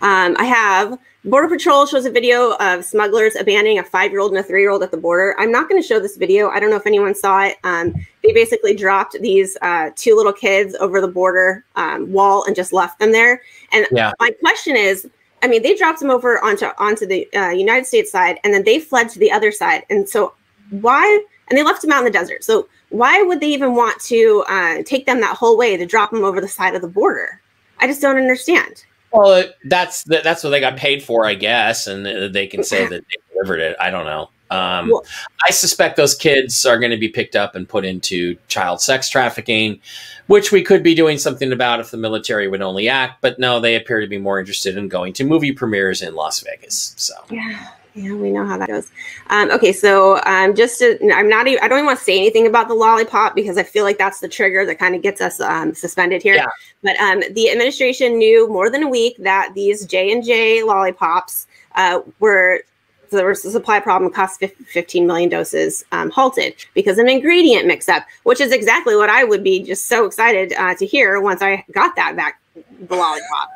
[0.00, 4.30] Um, I have Border Patrol shows a video of smugglers abandoning a five year old
[4.30, 5.34] and a three year old at the border.
[5.38, 6.48] I'm not going to show this video.
[6.48, 7.56] I don't know if anyone saw it.
[7.64, 12.54] Um, they basically dropped these uh, two little kids over the border um, wall and
[12.54, 13.42] just left them there.
[13.72, 14.12] And Yeah.
[14.20, 15.08] my question is
[15.42, 18.64] I mean, they dropped them over onto onto the uh, United States side, and then
[18.64, 19.84] they fled to the other side.
[19.90, 20.34] And so,
[20.70, 21.24] why?
[21.48, 22.44] And they left them out in the desert.
[22.44, 26.10] So, why would they even want to uh, take them that whole way to drop
[26.10, 27.40] them over the side of the border?
[27.78, 28.84] I just don't understand.
[29.12, 32.86] Well, that's that's what they got paid for, I guess, and uh, they can say
[32.86, 33.76] that they delivered it.
[33.80, 34.30] I don't know.
[34.50, 35.04] Um, Well-
[35.46, 39.08] I suspect those kids are going to be picked up and put into child sex
[39.08, 39.80] trafficking,
[40.26, 43.20] which we could be doing something about if the military would only act.
[43.22, 46.40] But no, they appear to be more interested in going to movie premieres in Las
[46.40, 46.94] Vegas.
[46.96, 48.90] So Yeah, yeah, we know how that goes.
[49.28, 52.16] Um, okay, so um, just to, I'm not even, I don't even want to say
[52.16, 55.20] anything about the lollipop because I feel like that's the trigger that kind of gets
[55.20, 56.34] us um, suspended here.
[56.34, 56.46] Yeah.
[56.82, 61.46] But um, the administration knew more than a week that these J and J lollipops
[61.74, 62.62] uh, were
[63.10, 67.66] so there was a supply problem, cost 15 million doses um, halted because an ingredient
[67.66, 71.18] mix up, which is exactly what I would be just so excited uh, to hear
[71.20, 73.48] once I got that back, the lollipop.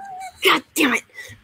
[0.43, 1.03] God damn it.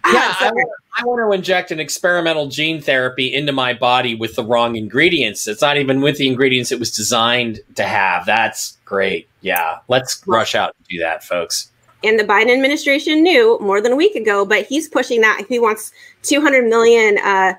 [0.09, 3.73] Ah, Yeah, so- I, want, I want to inject an experimental gene therapy into my
[3.75, 5.47] body with the wrong ingredients.
[5.47, 8.27] It's not even with the ingredients it was designed to have.
[8.27, 9.29] That's great.
[9.40, 11.71] Yeah, let's rush out and do that, folks.
[12.05, 15.44] and the Biden administration knew more than a week ago, but he's pushing that.
[15.49, 15.92] He wants
[16.23, 17.55] 200 million uh,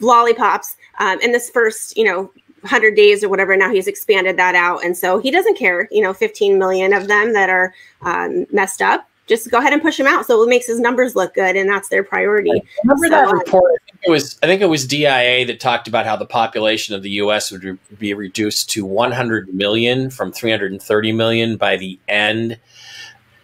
[0.00, 2.30] lollipops um, in this first, you know,
[2.60, 3.56] 100 days or whatever.
[3.56, 4.84] Now he's expanded that out.
[4.84, 8.80] And so he doesn't care, you know, 15 million of them that are um, messed
[8.82, 9.08] up.
[9.26, 10.26] Just go ahead and push them out.
[10.26, 11.56] So it makes his numbers look good.
[11.56, 12.62] And that's their priority.
[12.82, 13.72] Remember So, that uh, report?
[13.88, 16.94] I think it was I think it was DIA that talked about how the population
[16.94, 17.50] of the U.S.
[17.50, 22.58] would re- be reduced to 100 million from 330 million by the end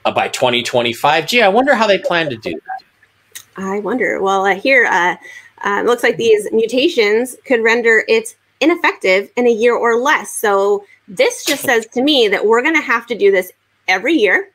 [0.05, 1.27] uh, by 2025.
[1.27, 2.85] Gee, I wonder how they plan to do that.
[3.57, 4.21] I wonder.
[4.21, 5.17] Well, uh, here uh,
[5.65, 10.33] uh, it looks like these mutations could render it ineffective in a year or less.
[10.35, 13.53] So this just says to me that we're going to have to do this
[13.89, 14.51] every year,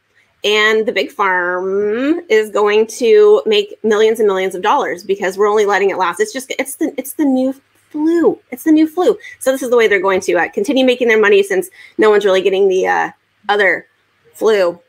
[0.45, 5.49] and the big farm is going to make millions and millions of dollars because we're
[5.49, 6.19] only letting it last.
[6.19, 7.53] It's just it's the it's the new
[7.89, 8.39] flu.
[8.51, 9.17] It's the new flu.
[9.39, 12.09] So this is the way they're going to uh, continue making their money since no
[12.09, 13.11] one's really getting the uh,
[13.49, 13.87] other
[14.33, 14.79] flu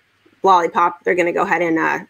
[0.42, 1.02] lollipop.
[1.04, 2.00] They're going to go ahead and uh,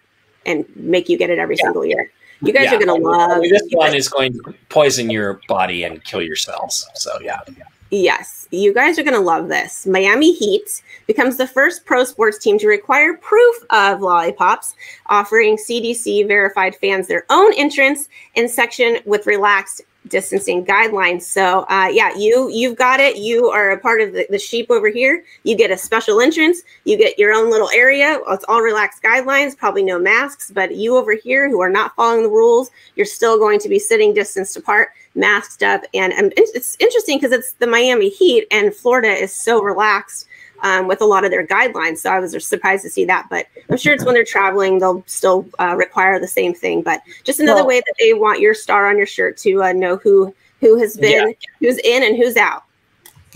[0.45, 2.11] and make you get it every single year.
[2.43, 2.75] You guys Yeah.
[2.75, 6.37] are going to love this one is going to poison your body and kill your
[6.37, 6.87] cells.
[6.95, 7.41] So yeah.
[7.90, 9.87] Yes, you guys are going to love this.
[9.87, 14.75] Miami Heat becomes the first pro sports team to require proof of lollipops,
[15.07, 21.22] offering CDC verified fans their own entrance in section with relaxed distancing guidelines.
[21.22, 23.16] So, uh, yeah, you you've got it.
[23.16, 25.25] You are a part of the, the sheep over here.
[25.44, 26.62] You get a special entrance.
[26.85, 28.18] You get your own little area.
[28.29, 29.57] It's all relaxed guidelines.
[29.57, 33.38] Probably no masks, but you over here who are not following the rules, you're still
[33.38, 35.83] going to be sitting distanced apart masked up.
[35.95, 40.27] And, and it's interesting because it's the miami heat and florida is so relaxed
[40.63, 41.99] um, with a lot of their guidelines.
[41.99, 45.03] So i was surprised to see that but i'm sure it's when they're traveling they'll
[45.07, 46.83] still uh, require the same thing.
[46.83, 49.73] But just another Well- way that they want your star on your shirt to uh,
[49.73, 52.65] know who who has been who's in and who's out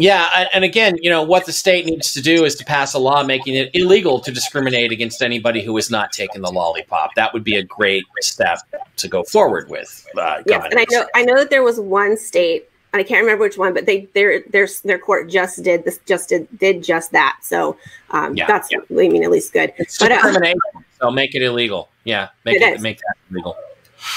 [0.00, 2.98] Yeah, and- again, you know what the state needs to do is to pass a
[2.98, 7.14] law making it illegal to discriminate against anybody who is not taking the lollipop.
[7.16, 8.58] That would be a great step
[8.96, 10.06] to go forward with.
[10.16, 13.20] Uh, yes and i know i know that there was one state and i can't
[13.20, 16.82] remember which one but they their their their court just did this just did did
[16.82, 17.76] just that so
[18.10, 18.78] um, Yeah, that's yeah.
[18.90, 20.54] i mean at least good It's But, uh,
[21.00, 21.88] so make it illegal.
[22.04, 23.56] Yeah, make It it, make that illegal.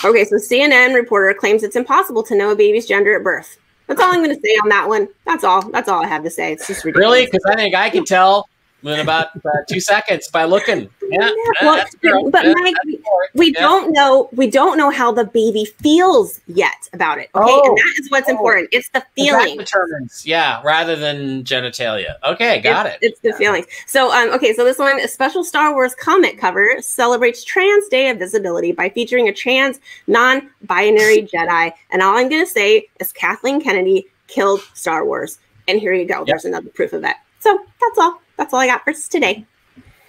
[0.03, 3.57] Okay, so CNN reporter claims it's impossible to know a baby's gender at birth.
[3.95, 5.07] That's all I'm going to say on that one.
[5.25, 5.69] That's all.
[5.69, 6.53] That's all I have to say.
[6.53, 7.05] It's just ridiculous.
[7.05, 7.25] Really?
[7.25, 8.49] Because I think I can tell
[8.83, 10.89] in about uh, two seconds by looking.
[11.09, 11.29] Yeah,
[11.61, 11.95] Well, that's
[12.31, 13.61] but Yeah, Mike, that's we Yeah.
[13.61, 14.29] don't know.
[14.33, 17.29] We don't know how the baby feels yet about it.
[17.35, 17.61] Okay, Oh.
[17.69, 18.31] and that is what's Oh.
[18.31, 18.69] important.
[18.71, 19.57] It's the That feeling.
[19.57, 22.15] determines, yeah, rather than genitalia.
[22.25, 22.99] Okay, got it's, it.
[23.01, 23.65] It's the feelings.
[23.85, 28.09] So, um, okay, so this one, a special Star Wars comic cover celebrates Trans Day
[28.09, 31.73] of Visibility by featuring a trans, non-binary Jedi.
[31.91, 35.39] And all I'm going to say is Kathleen Kennedy killed Star Wars.
[35.67, 36.25] And here you go.
[36.25, 37.17] There's another proof of that.
[37.39, 38.21] So that's all.
[38.37, 39.45] That's all I got for today.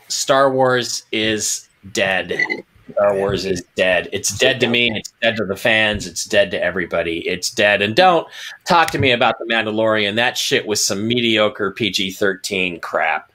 [0.09, 2.35] Star Wars is dead.
[2.93, 4.09] Star Wars is dead.
[4.13, 4.91] It's dead to me.
[4.95, 6.07] It's dead to the fans.
[6.07, 7.27] It's dead to everybody.
[7.27, 7.83] It's dead.
[7.83, 8.27] And don't
[8.67, 10.17] talk to me about the Mandalorian.
[10.17, 13.33] That shit was some mediocre PG thirteen crap.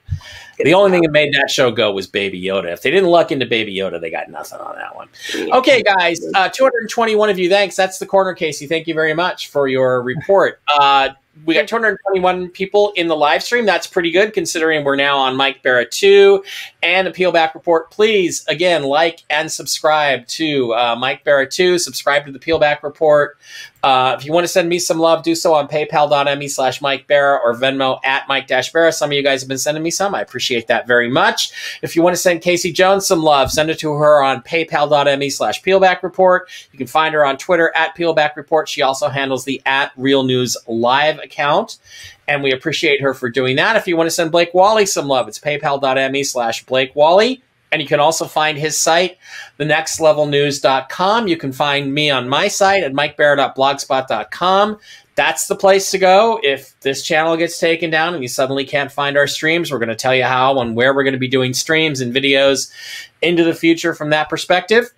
[0.64, 2.72] The only thing that made that show go was Baby Yoda.
[2.72, 5.08] If they didn't luck into Baby Yoda, they got nothing on that one.
[5.52, 7.48] Okay, guys, uh, 221 of you.
[7.48, 7.76] Thanks.
[7.76, 8.66] That's the corner, Casey.
[8.66, 10.60] Thank you very much for your report.
[10.68, 11.10] Uh,
[11.46, 13.66] we got 221 people in the live stream.
[13.66, 16.44] That's pretty good considering we're now on Mike Bara 2
[16.82, 17.90] and a Peel Back Report.
[17.90, 21.78] Please, again, like and subscribe to uh, Mike Bara 2.
[21.78, 23.38] Subscribe to the Peel Back Report.
[23.82, 27.06] Uh, if you want to send me some love, do so on paypal.me slash Mike
[27.06, 28.92] Bara or Venmo at Mike Dash Bara.
[28.92, 30.14] Some of you guys have been sending me some.
[30.14, 31.78] I appreciate that very much.
[31.82, 35.30] If you want to send Casey Jones some love, send it to her on paypal.me
[35.30, 36.48] slash Peelback Report.
[36.72, 38.68] You can find her on Twitter at Peelback Report.
[38.68, 41.78] She also handles the at Real News Live account.
[42.28, 43.76] And we appreciate her for doing that.
[43.76, 47.42] If you want to send Blake Wally some love, it's paypal.me slash Blake Wally.
[47.72, 49.18] And you can also find his site,
[49.58, 51.28] thenextlevelnews.com.
[51.28, 54.78] You can find me on my site at mikebara.blogspot.com.
[55.14, 56.40] That's the place to go.
[56.42, 59.90] If this channel gets taken down and you suddenly can't find our streams, we're going
[59.90, 62.72] to tell you how and where we're going to be doing streams and videos
[63.20, 64.90] into the future from that perspective.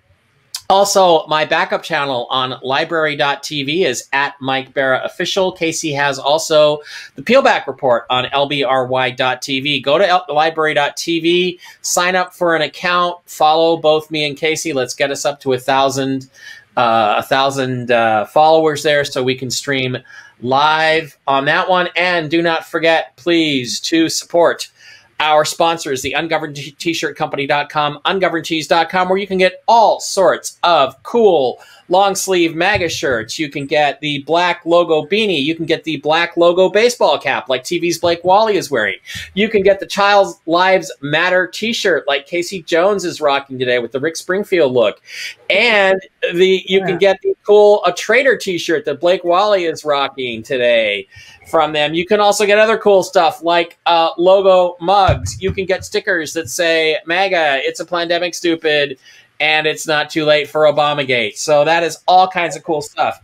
[0.73, 5.51] Also, my backup channel on lbry.tv is at Mike Bara Official.
[5.51, 6.79] Casey has also
[7.13, 9.83] the Peelback Report on lbry.tv.
[9.83, 14.73] Go to lbry.tv, sign up for an account, follow both me and Casey.
[14.73, 16.27] Let's get us up to a thousand,
[16.75, 19.95] uh, a thousand uh, followers there so we can stream
[20.41, 21.89] live on that one.
[21.95, 24.71] And do not forget, please, to support
[25.19, 31.61] our sponsors, the ungoverned t-shirt company.com, ungovernedtees.com, where you can get all sorts of cool
[31.89, 33.37] long sleeve MAGA shirts.
[33.37, 35.43] You can get the black logo beanie.
[35.43, 38.97] You can get the black logo baseball cap like TV's Blake Wally is wearing.
[39.33, 43.91] You can get the Child Lives Matter t-shirt like Casey Jones is rocking today with
[43.91, 45.01] the Rick Springfield look.
[45.49, 46.01] And
[46.33, 51.07] the you can get the cool a trader t-shirt that Blake Wally is rocking today
[51.49, 51.93] from them.
[51.93, 55.41] You can also get other cool stuff like uh, logo mugs.
[55.41, 58.97] You can get stickers that say MAGA, it's a pandemic stupid,
[59.43, 61.35] and it's not too late for Obamagate.
[61.35, 63.21] So that is all kinds of cool stuff.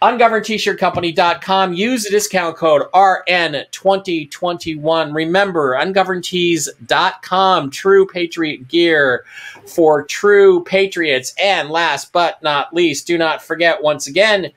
[0.00, 1.72] UngovernedT-shirtCompany.com.
[1.72, 5.12] Use the discount code RN2021.
[5.12, 7.70] Remember, UngovernedTees.com.
[7.70, 9.24] True Patriot gear
[9.66, 11.34] for true patriots.
[11.42, 14.52] And last but not least, do not forget once again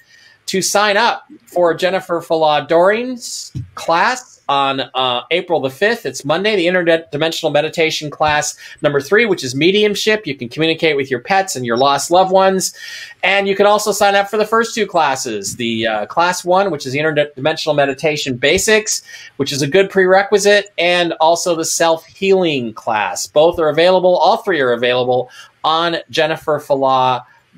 [0.45, 6.05] to sign up for Jennifer Falah Doring's class on uh, April the 5th.
[6.05, 10.25] It's Monday, the interdimensional meditation class number three, which is mediumship.
[10.25, 12.73] You can communicate with your pets and your lost loved ones.
[13.21, 16.71] And you can also sign up for the first two classes the uh, class one,
[16.71, 19.03] which is the interdimensional meditation basics,
[19.37, 23.27] which is a good prerequisite, and also the self healing class.
[23.27, 25.29] Both are available, all three are available
[25.63, 26.59] on Jennifer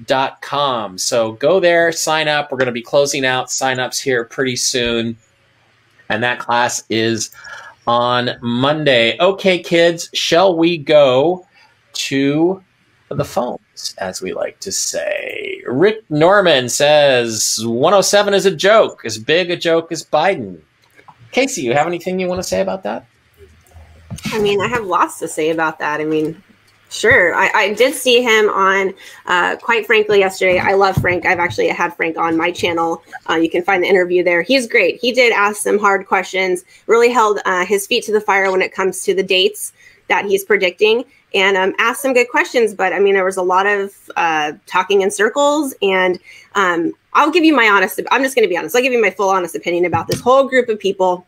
[0.05, 0.97] dot com.
[0.97, 2.51] So go there, sign up.
[2.51, 5.17] We're going to be closing out signups here pretty soon.
[6.11, 7.31] And that class is
[7.87, 9.17] on Monday.
[9.17, 11.47] Okay, kids, shall we go
[11.93, 12.61] to
[13.09, 15.61] the phones, as we like to say?
[15.65, 20.59] Rick Norman says 107 is a joke, as big a joke as Biden.
[21.31, 23.05] Casey, you have anything you want to say about that?
[24.25, 26.01] I mean, I have lots to say about that.
[26.01, 26.43] I mean,
[26.91, 27.33] Sure.
[27.33, 28.93] I, I, did see him on,
[29.25, 30.59] uh, quite frankly, yesterday.
[30.59, 31.25] I love Frank.
[31.25, 33.01] I've actually had Frank on my channel.
[33.29, 34.41] Uh, you can find the interview there.
[34.41, 34.99] He's great.
[34.99, 38.61] He did ask some hard questions, really held uh, his feet to the fire when
[38.61, 39.71] it comes to the dates
[40.09, 42.73] that he's predicting and um, asked some good questions.
[42.73, 45.73] But I mean, there was a lot of uh, talking in circles.
[45.81, 46.19] And
[46.55, 48.75] um, I'll give you my honest, I'm just going to be honest.
[48.75, 51.25] I'll give you my full honest opinion about this whole group of people.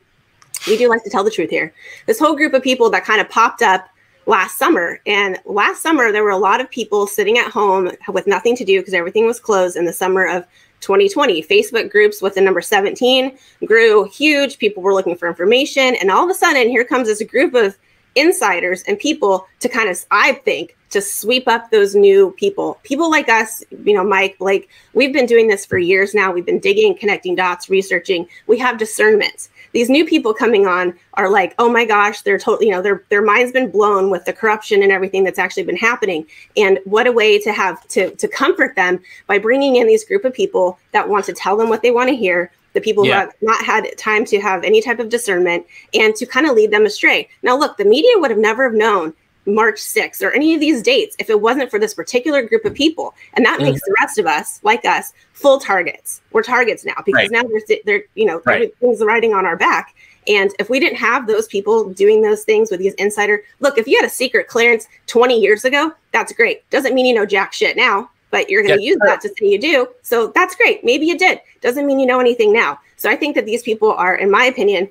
[0.68, 1.74] We do like to tell the truth here.
[2.05, 3.88] This whole group of people that kind of popped up
[4.26, 4.99] last summer.
[5.05, 8.65] And last summer, there were a lot of people sitting at home with nothing to
[8.65, 10.45] do because everything was closed in the summer of
[10.82, 11.43] 2020.
[11.43, 14.57] Facebook groups with the number 17 grew huge.
[14.57, 15.95] People were looking for information.
[15.95, 17.78] And all of a sudden, here comes this group of
[18.15, 22.80] insiders and people to kind of, I think, to sweep up those new people.
[22.84, 26.32] People like us, you know, Mike, like we've been doing this for years now.
[26.32, 28.28] We've been digging, connecting dots, researching.
[28.45, 32.67] We have discernment these new people coming on are like, oh my gosh, they're totally,
[32.67, 35.76] you know, their their mind's been blown with the corruption and everything that's actually been
[35.76, 36.26] happening.
[36.55, 40.24] And what a way to have to to comfort them by bringing in these group
[40.24, 43.13] of people that want to tell them what they want to hear, the people yeah.
[43.13, 46.55] who have not had time to have any type of discernment and to kind of
[46.55, 47.28] lead them astray.
[47.41, 49.13] Now, look, the media would have never have known
[49.46, 52.74] March 6th or any of these dates if it wasn't for this particular group of
[52.74, 53.14] people.
[53.34, 53.72] And that mm-hmm.
[53.72, 56.22] makes the rest of us, like us, full targets.
[56.32, 57.32] We're targets now because right.
[57.32, 58.56] now they're, they're, you know, right.
[58.56, 59.96] everything's riding on our back.
[60.28, 63.88] And if we didn't have those people doing those things with these insider, look, if
[63.88, 66.68] you had a secret clearance 20 years ago, that's great.
[66.70, 69.48] Doesn't mean you know jack shit now, but you're going to use that to say
[69.48, 69.88] you do.
[70.02, 70.84] So that's great.
[70.84, 71.41] Maybe you did.
[71.62, 72.80] Doesn't mean you know anything now.
[72.96, 74.89] So I think that these people are, in my opinion,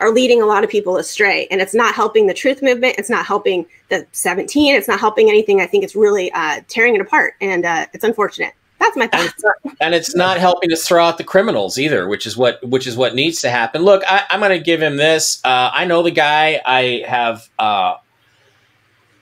[0.00, 3.10] are leading a lot of people astray and it's not helping the truth movement it's
[3.10, 7.00] not helping the 17 it's not helping anything i think it's really uh, tearing it
[7.00, 9.34] apart and uh, it's unfortunate that's my thought.
[9.82, 12.96] And it's, not, helping us throw out the criminals either, which is what which is
[12.96, 13.82] what needs to happen.
[13.82, 15.40] Look, I, am going to give him this.
[15.44, 16.60] Uh, I know the guy.
[16.64, 17.96] I have uh,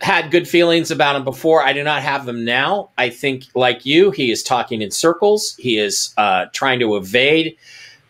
[0.00, 1.62] had good feelings about him before.
[1.62, 2.90] I do not have them now.
[2.96, 5.56] I think, like you, he is talking in circles.
[5.56, 7.56] He is uh, trying to evade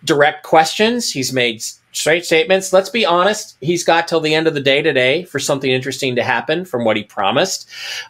[0.05, 1.11] direct questions.
[1.11, 1.63] He's made
[1.93, 2.73] straight statements.
[2.73, 3.57] Let's be honest.
[3.61, 6.85] He's got till the end of the day today for something interesting to happen from
[6.85, 7.69] what he promised.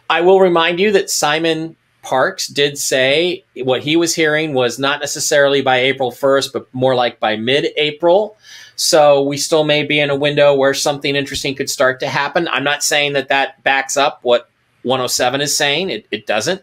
[0.09, 4.99] I will remind you that Simon Parks did say what he was hearing was not
[4.99, 8.37] necessarily by April 1st, but more like by mid April.
[8.75, 12.47] So we still may be in a window where something interesting could start to happen.
[12.47, 14.49] I'm not saying that that backs up what
[14.83, 15.89] 107 is saying.
[15.89, 16.61] It, it doesn't.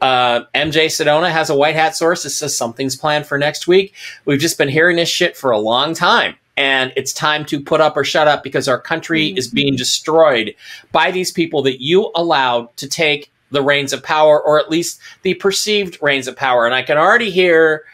[0.00, 3.92] Uh, MJ Sedona has a white hat source that says something's planned for next week.
[4.24, 7.80] We've just been hearing this shit for a long time and it's time to put
[7.80, 9.38] up or shut up because our country mm-hmm.
[9.38, 10.54] is being destroyed
[10.92, 15.00] by these people that you allowed to take the reins of power, or at least
[15.22, 16.66] the perceived reins of power.
[16.66, 17.84] And I can already hear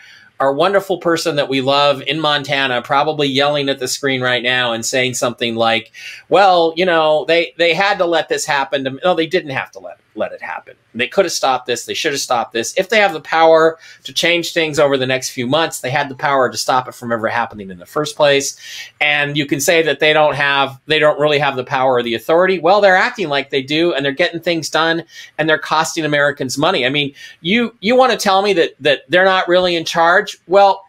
[0.41, 4.73] our wonderful person that we love in Montana probably yelling at the screen right now
[4.73, 5.93] and saying something like,
[6.29, 8.99] "Well, you know, they they had to let this happen.
[9.05, 10.75] No, they didn't have to let let it happen.
[10.95, 11.87] They could have stopped this.
[11.87, 12.75] They should have stopped this.
[12.77, 16.09] If they have the power to change things over the next few months, they had
[16.09, 18.59] the power to stop it from ever happening in the first place.
[19.01, 22.03] And you can say that they don't have, they don't really have the power or
[22.03, 22.59] the authority.
[22.59, 25.05] Well, they're acting like they do, and they're getting things done,
[25.39, 26.85] and they're costing Americans money.
[26.85, 30.39] I mean, you you want to tell me that that they're not really in charge?
[30.47, 30.85] Well,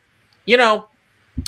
[0.46, 0.88] you know,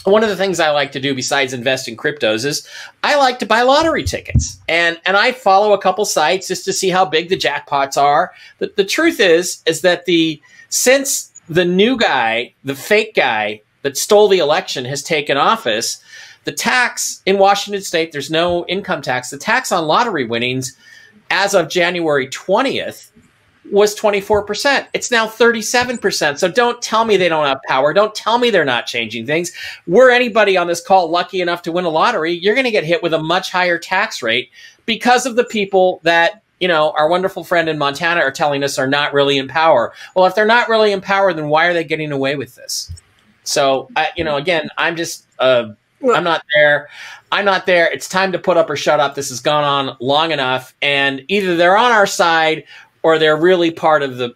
[0.04, 2.68] one of the things I like to do besides invest in cryptos is
[3.04, 4.60] I like to buy lottery tickets.
[4.68, 8.34] And and I follow a couple sites just to see how big the jackpots are.
[8.60, 13.98] The, the truth is is that the since the new guy, the fake guy that
[13.98, 16.02] stole the election has taken office,
[16.44, 19.30] the tax in Washington state, there's no income tax.
[19.30, 20.76] The tax on lottery winnings
[21.30, 23.10] as of January 20th
[23.72, 24.88] was 24%.
[24.94, 26.38] It's now 37%.
[26.38, 27.94] So don't tell me they don't have power.
[27.94, 29.52] Don't tell me they're not changing things.
[29.88, 32.84] Were anybody on this call lucky enough to win a lottery, you're going to get
[32.84, 34.52] hit with a much higher tax rate
[34.86, 38.80] because of the people that you know, our wonderful friend in Montana are telling us
[38.80, 39.94] are not really in power.
[40.16, 42.92] Well, if they're not really in power, then why are they getting away with this?
[43.44, 46.90] So, I, you know, again, I'm just, uh, I'm not there.
[47.32, 47.92] I'm not there.
[47.92, 49.16] It's time to put up or shut up.
[49.16, 52.66] This has gone on long enough, and either they're on our side
[53.06, 54.34] or they're really part of the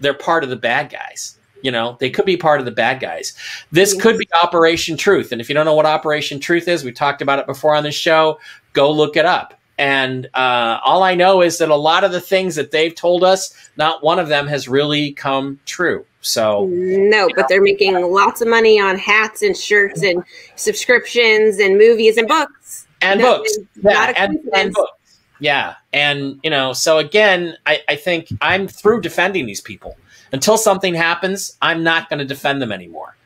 [0.00, 1.96] they're part of the bad guys you know?
[2.00, 3.34] They could be part of the bad guys.
[3.70, 6.90] This could be operation truth and if you don't know what operation truth is we
[6.90, 8.40] talked about it before on the show
[8.72, 9.54] go look it up.
[9.78, 13.22] And uh, all i know is that a lot of the things that they've told
[13.22, 16.04] us not one of them has really come true.
[16.22, 20.24] So no but they're making lots of money on hats and shirts and
[20.56, 22.88] subscriptions and movies and books.
[23.00, 23.58] And no, books.
[23.82, 25.01] yeah, and, and books
[25.42, 25.74] yeah.
[25.92, 29.96] And, you know, so again, I, I think I'm through defending these people.
[30.30, 33.16] Until something happens, I'm not going to defend them anymore.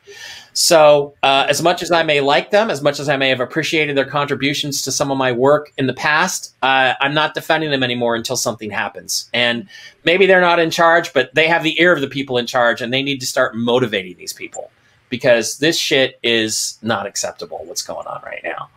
[0.54, 3.40] So, uh, as much as I may like them, as much as I may have
[3.40, 7.70] appreciated their contributions to some of my work in the past, uh, I'm not defending
[7.70, 9.28] them anymore until something happens.
[9.34, 9.68] And
[10.04, 12.80] maybe they're not in charge, but they have the ear of the people in charge,
[12.80, 14.70] and they need to start motivating these people
[15.09, 17.61] because this shit is not acceptable.
[17.64, 18.68] What's going on right now?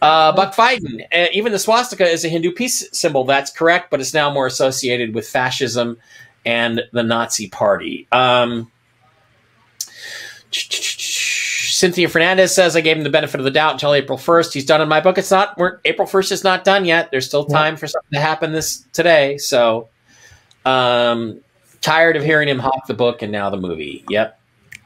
[0.00, 3.24] Uh, Buck Fiden, uh, even the swastika is a Hindu peace symbol.
[3.24, 5.98] That's correct, but it's now more associated with fascism
[6.46, 8.08] and the Nazi Party.
[8.10, 8.70] Um,
[10.50, 14.52] Cynthia Fernandez says I gave him the benefit of the doubt until April 1st.
[14.52, 15.18] He's done in my book.
[15.18, 15.56] It's not.
[15.58, 17.10] We're, April 1st is not done yet.
[17.10, 19.38] There's still time for something to happen this today.
[19.38, 19.88] So,
[20.64, 21.40] um,
[21.80, 24.04] tired of hearing him hawk the book and now the movie.
[24.08, 24.39] Yep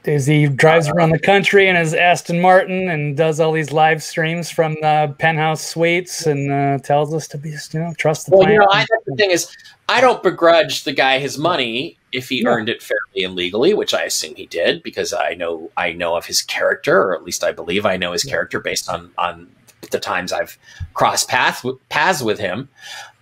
[0.05, 4.03] is he drives around the country in his Aston Martin and does all these live
[4.03, 8.37] streams from the penthouse suites and uh, tells us to be, you know, trust the
[8.37, 9.55] well, you know, I, the thing is,
[9.89, 12.49] I don't begrudge the guy his money if he yeah.
[12.49, 16.17] earned it fairly and legally, which I assume he did because I know I know
[16.17, 18.33] of his character, or at least I believe I know his yeah.
[18.33, 19.49] character based on on
[19.91, 20.59] the times I've
[20.95, 22.69] crossed paths paths with him.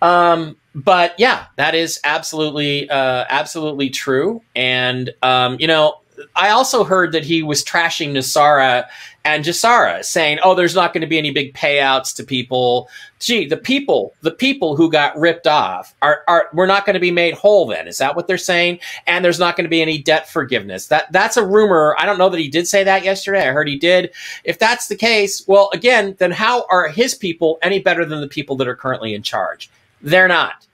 [0.01, 5.97] Um, but yeah, that is absolutely uh, absolutely true, and um, you know
[6.35, 8.85] I also heard that he was trashing NESARA
[9.25, 12.89] and GESARA, saying, "Oh, there's not going to be any big payouts to people.
[13.19, 16.99] Gee, the people, the people who got ripped off are, are we're not going to
[16.99, 17.65] be made whole.
[17.65, 18.79] Then is that what they're saying?
[19.07, 20.87] And there's not going to be any debt forgiveness.
[20.87, 21.95] That that's a rumor.
[21.97, 23.47] I don't know that he did say that yesterday.
[23.47, 24.11] I heard he did.
[24.43, 28.27] If that's the case, well, again, then how are his people any better than the
[28.27, 29.69] people that are currently in charge?
[30.01, 30.67] They're not.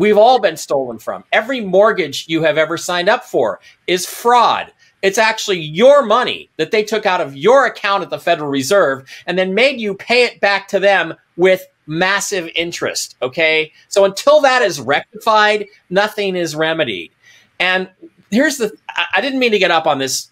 [0.00, 1.22] We've all been stolen from.
[1.32, 4.72] Every mortgage you have ever signed up for is fraud
[5.02, 9.08] it's actually your money that they took out of your account at the Federal Reserve
[9.26, 13.16] and then made you pay it back to them with massive interest.
[13.22, 13.72] Okay.
[13.88, 17.12] So until that is rectified, nothing is remedied.
[17.58, 17.88] And
[18.30, 18.72] here's the
[19.14, 20.30] I didn't mean to get up on this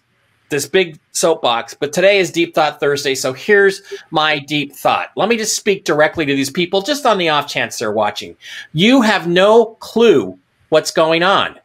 [0.49, 3.15] this big soapbox, but today is Deep Thought Thursday.
[3.15, 3.81] So here's
[4.11, 5.11] my deep thought.
[5.15, 8.35] Let me just speak directly to these people, just on the off chance they're watching.
[8.73, 10.37] You have no clue
[10.69, 11.59] what's going on.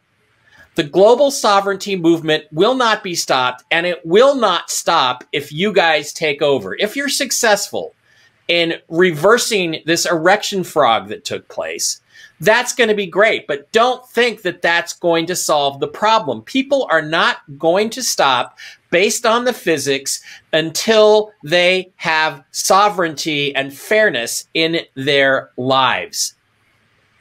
[0.77, 5.73] The global sovereignty movement will not be stopped, and it will not stop if you
[5.73, 6.77] guys take over.
[6.77, 7.95] If you're successful
[8.49, 12.01] in reversing this erection frog that took place,
[12.41, 13.47] that's going to be great.
[13.47, 16.43] But don't think that that's going to solve the problem.
[16.43, 18.59] People are not going to stop
[18.91, 26.35] based on the physics until they have sovereignty and fairness in their lives.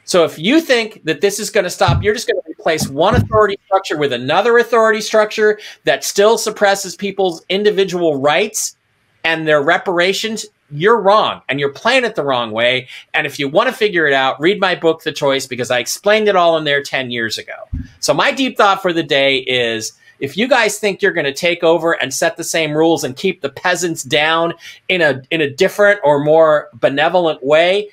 [0.04, 2.88] So if you think that this is going to stop, you're just going to replace
[2.88, 8.76] one authority structure with another authority structure that still suppresses people's individual rights
[9.24, 10.44] and their reparations.
[10.70, 12.88] You're wrong and you're playing it the wrong way.
[13.12, 15.78] And if you want to figure it out, read my book, The Choice, because I
[15.78, 17.68] explained it all in there 10 years ago.
[18.00, 21.34] So my deep thought for the day is if you guys think you're going to
[21.34, 24.54] take over and set the same rules and keep the peasants down
[24.88, 27.90] in a in a different or more benevolent way,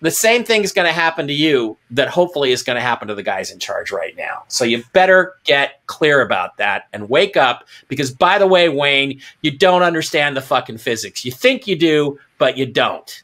[0.00, 3.08] the same thing is going to happen to you that hopefully is going to happen
[3.08, 4.44] to the guys in charge right now.
[4.48, 9.20] So you better get clear about that and wake up because by the way, Wayne,
[9.40, 11.24] you don't understand the fucking physics.
[11.24, 13.22] You think you do, but you don't.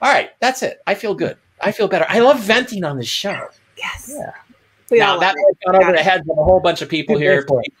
[0.00, 0.80] All right, that's it.
[0.86, 1.36] I feel good.
[1.60, 2.06] I feel better.
[2.08, 3.48] I love venting on this show.
[3.76, 4.12] Yes.
[4.14, 4.32] Yeah.
[4.90, 5.58] We now all that love it.
[5.66, 7.42] got over the heads of a whole bunch of people here.
[7.42, 7.72] Go for it.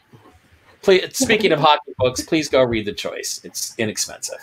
[0.82, 3.40] Please, speaking of hockey books, please go read The Choice.
[3.44, 4.38] It's inexpensive.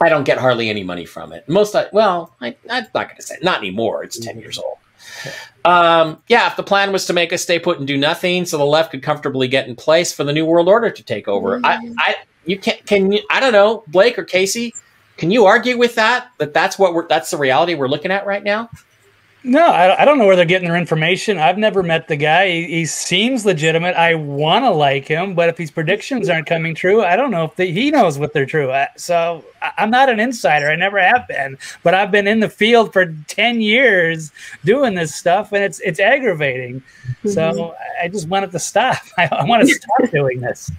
[0.00, 1.48] I don't get hardly any money from it.
[1.48, 4.02] Most, I, well, I, I'm not going to say not anymore.
[4.02, 4.78] It's ten years old.
[5.64, 8.58] Um, yeah, if the plan was to make us stay put and do nothing, so
[8.58, 11.60] the left could comfortably get in place for the new world order to take over,
[11.64, 12.14] I, I,
[12.44, 12.84] you can't.
[12.86, 13.22] can you?
[13.30, 14.74] I don't know, Blake or Casey,
[15.16, 16.30] can you argue with that?
[16.38, 18.68] That that's what we're that's the reality we're looking at right now.
[19.46, 21.36] No, I, I don't know where they're getting their information.
[21.38, 22.48] I've never met the guy.
[22.48, 23.94] He, he seems legitimate.
[23.94, 27.44] I want to like him, but if his predictions aren't coming true, I don't know
[27.44, 28.72] if they, he knows what they're true.
[28.72, 30.70] I, so I, I'm not an insider.
[30.70, 34.32] I never have been, but I've been in the field for ten years
[34.64, 36.82] doing this stuff, and it's it's aggravating.
[37.24, 38.02] So mm-hmm.
[38.02, 38.96] I just want it to stop.
[39.18, 40.70] I, I want to stop doing this.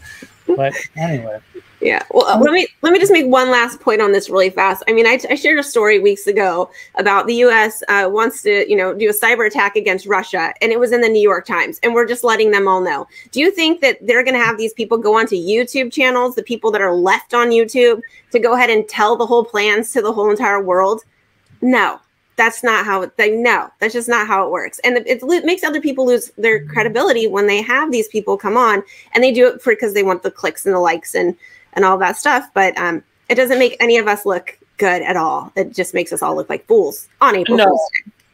[0.48, 1.40] But anyway,
[1.82, 2.04] Yeah.
[2.12, 4.84] Well, uh, let me let me just make one last point on this really fast.
[4.88, 7.84] I mean, I, I shared a story weeks ago about the U.S.
[7.88, 11.02] Uh, wants to, you know, do a cyber attack against Russia, and it was in
[11.02, 13.08] the New York Times, and we're just letting them all know.
[13.32, 16.44] Do you think that they're going to have these people go onto YouTube channels, the
[16.44, 20.02] people that are left on YouTube, to go ahead and tell the whole plans to
[20.02, 21.04] the whole entire world?
[21.62, 22.00] No.
[22.38, 23.10] That's not how.
[23.18, 26.32] They, no, that's just not how it works, and it, it makes other people lose
[26.38, 28.84] their credibility when they have these people come on
[29.14, 31.36] and they do it for because they want the clicks and the likes and
[31.74, 32.50] and all that stuff.
[32.54, 35.52] But um, it doesn't make any of us look good at all.
[35.56, 37.80] It just makes us all look like fools on April No.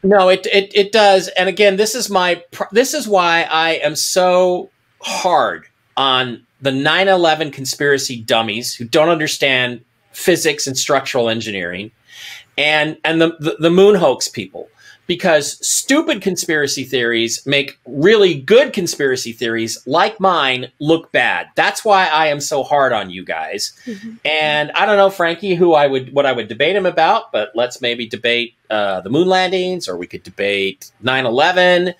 [0.04, 1.28] No, it, it it does.
[1.28, 2.42] And again, this is my
[2.72, 9.84] this is why I am so hard on the 9/11 conspiracy dummies who don't understand
[10.12, 11.92] physics and structural engineering
[12.58, 14.68] and and the, the the moon hoax people
[15.06, 21.48] because stupid conspiracy theories make really good conspiracy theories like mine look bad.
[21.56, 23.72] That's why I am so hard on you guys.
[24.24, 27.50] And I don't know, Frankie, who I would what I would debate him about, but
[27.54, 31.94] let's maybe debate uh, the moon landings, or we could debate 9-11.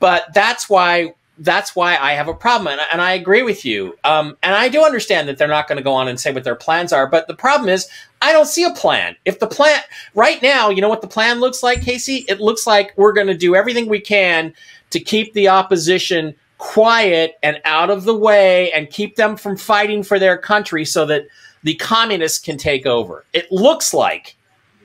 [0.00, 3.96] But that's why that's why I have a problem, and, and I agree with you.
[4.04, 6.44] Um, and I do understand that they're not going to go on and say what
[6.44, 7.08] their plans are.
[7.08, 7.88] But the problem is,
[8.22, 9.16] I don't see a plan.
[9.24, 9.80] If the plan
[10.14, 12.24] right now, you know what the plan looks like, Casey?
[12.28, 14.54] It looks like we're going to do everything we can
[14.90, 20.02] to keep the opposition quiet and out of the way and keep them from fighting
[20.02, 21.26] for their country so that
[21.64, 23.24] the communists can take over.
[23.32, 24.36] It looks like,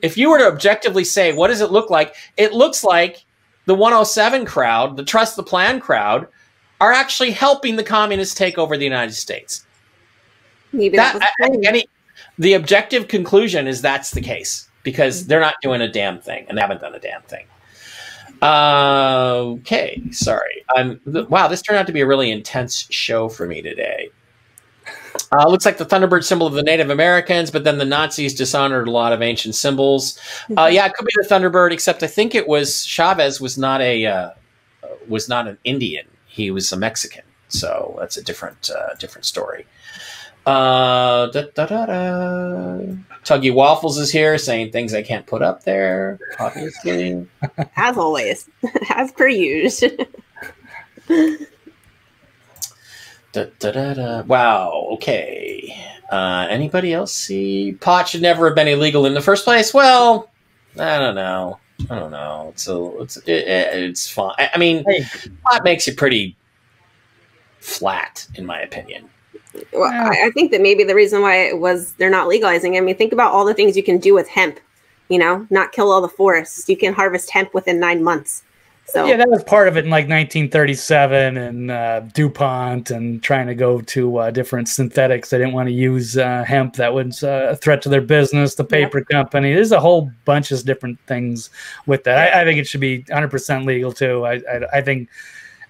[0.01, 2.15] if you were to objectively say, what does it look like?
[2.37, 3.23] It looks like
[3.65, 6.27] the 107 crowd, the Trust the Plan crowd,
[6.81, 9.65] are actually helping the communists take over the United States.
[10.71, 11.85] Maybe That, that, was I- I- any,
[12.37, 16.57] the objective conclusion is that's the case because they're not doing a damn thing and
[16.57, 17.45] they haven't done a damn thing.
[18.41, 20.63] Uh, okay, sorry.
[20.75, 21.49] I'm th- wow.
[21.49, 24.09] This turned out to be a really intense show for me today.
[25.31, 28.87] Uh, looks like the Thunderbird symbol of the Native Americans, but then the Nazis dishonored
[28.87, 30.17] a lot of ancient symbols.
[30.57, 33.81] Uh, yeah, it could be the Thunderbird, except I think it was Chavez was not
[33.81, 34.29] a uh,
[35.09, 36.05] was not an Indian.
[36.29, 39.65] He was a Mexican, so that's a different uh, different story.
[40.45, 42.77] Uh, da, da, da, da.
[43.23, 46.17] Tuggy Waffles is here saying things I can't put up there.
[46.39, 47.27] Obviously,
[47.75, 48.49] as always,
[48.95, 49.91] as per usual.
[53.31, 54.21] Da, da, da, da.
[54.23, 54.87] Wow.
[54.93, 55.77] Okay.
[56.11, 59.71] Uh, anybody else see pot should never have been illegal in the first place?
[59.71, 60.31] Well,
[60.79, 61.59] I don't know.
[61.89, 62.49] I don't know.
[62.53, 64.33] It's a, it's it, it's fine.
[64.37, 65.05] I, I mean, Hey.
[65.43, 66.35] pot makes you pretty
[67.59, 69.09] flat, in my opinion.
[69.73, 72.77] well, I, I think that maybe the reason why it was they're not legalizing.
[72.77, 74.59] I mean, think about all the things you can do with hemp.
[75.09, 76.69] You know, not kill all the forests.
[76.69, 78.43] You can harvest hemp within nine months.
[78.91, 83.45] So yeah, that was part of it in like 1937 and uh, DuPont and trying
[83.47, 85.29] to go to uh, different synthetics.
[85.29, 88.55] They didn't want to use uh, hemp that was uh, a threat to their business,
[88.55, 89.53] the paper company.
[89.53, 91.51] There's a whole bunch of different things
[91.85, 92.33] with that.
[92.33, 94.25] I, I think it should be 100% legal too.
[94.25, 95.09] I, I, I think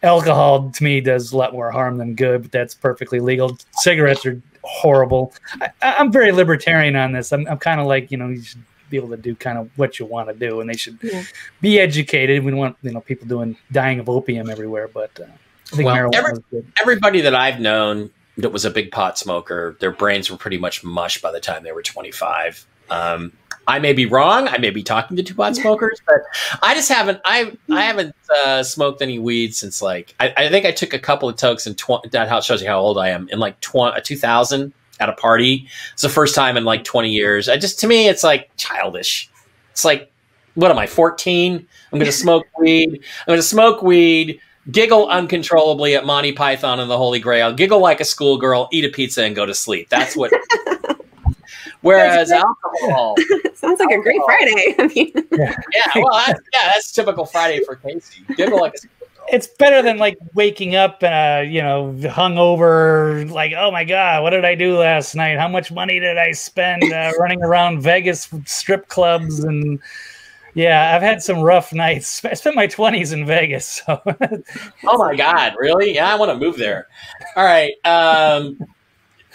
[0.02, 3.58] alcohol to me does a lot more harm than good, but that's perfectly legal.
[3.74, 5.34] Cigarettes are horrible.
[5.62, 7.34] I, I'm very libertarian on this.
[7.34, 9.70] I'm, I'm kind of like, you know, you should be able to do kind of
[9.78, 11.24] what you want to do, and they should Yeah.
[11.62, 12.44] be educated.
[12.44, 15.24] We don't want you know people doing dying of opium everywhere, but uh,
[15.72, 19.76] I think Well, marijuana every- Everybody that I've known that was a big pot smoker,
[19.80, 22.66] their brains were pretty much mush by the time they were 25.
[22.90, 23.34] Um,
[23.68, 24.48] I may be wrong.
[24.48, 26.22] I may be talking to two pot smokers, but
[26.64, 27.20] I just haven't.
[27.24, 31.00] I I haven't uh, smoked any weed since like I, I think I took a
[31.00, 33.60] couple of tokes in tw- that how shows you how old I am in like
[33.60, 35.68] tw- 2000 at a party.
[35.94, 37.50] It's the first time in like 20 years.
[37.50, 39.30] I just to me it's like childish.
[39.72, 40.12] It's like
[40.56, 41.56] what am I 14?
[41.56, 42.90] I'm going to smoke weed.
[42.94, 44.42] I'm going to smoke weed.
[44.72, 47.54] Giggle uncontrollably at Monty Python and the Holy Grail.
[47.54, 48.68] Giggle like a schoolgirl.
[48.72, 49.90] Eat a pizza and go to sleep.
[49.90, 50.32] That's what.
[51.82, 53.16] Whereas alcohol,
[53.56, 54.76] Sounds like a great Friday.
[54.80, 55.56] I mean, yeah,
[55.96, 58.24] well, that's, yeah, that's typical Friday for Casey.
[58.36, 58.88] Giggle like a.
[59.32, 63.30] It's better than like waking up, uh, you know, hungover.
[63.30, 65.38] Like, oh my god, what did I do last night?
[65.38, 69.44] How much money did I spend uh, running around Vegas strip clubs?
[69.44, 69.80] And
[70.56, 72.24] yeah, I've had some rough nights.
[72.26, 73.84] I spent my twenties in Vegas.
[73.86, 74.02] So
[74.86, 75.96] Oh my God, really?
[75.96, 76.88] Yeah, I want to move there.
[77.36, 77.74] All right.
[77.86, 78.58] Um,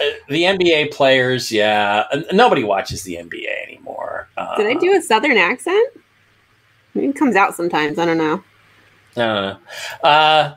[0.01, 2.05] uh, the NBA players, yeah.
[2.11, 4.29] Uh, Nobody watches the NBA anymore.
[4.37, 5.87] Uh, did I do a Southern accent?
[6.95, 7.99] It comes out sometimes.
[7.99, 8.43] I don't know.
[9.17, 9.59] I don't.
[10.03, 10.55] Uh,